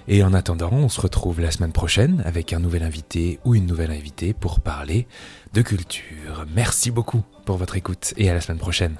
Et 0.07 0.23
en 0.23 0.33
attendant, 0.33 0.71
on 0.71 0.87
se 0.87 1.01
retrouve 1.01 1.41
la 1.41 1.51
semaine 1.51 1.73
prochaine 1.73 2.23
avec 2.25 2.53
un 2.53 2.59
nouvel 2.59 2.83
invité 2.83 3.39
ou 3.43 3.55
une 3.55 3.65
nouvelle 3.65 3.91
invitée 3.91 4.33
pour 4.33 4.61
parler 4.61 5.05
de 5.53 5.61
culture. 5.61 6.45
Merci 6.55 6.91
beaucoup 6.91 7.23
pour 7.43 7.57
votre 7.57 7.75
écoute 7.75 8.13
et 8.15 8.29
à 8.29 8.33
la 8.33 8.39
semaine 8.39 8.59
prochaine. 8.59 8.95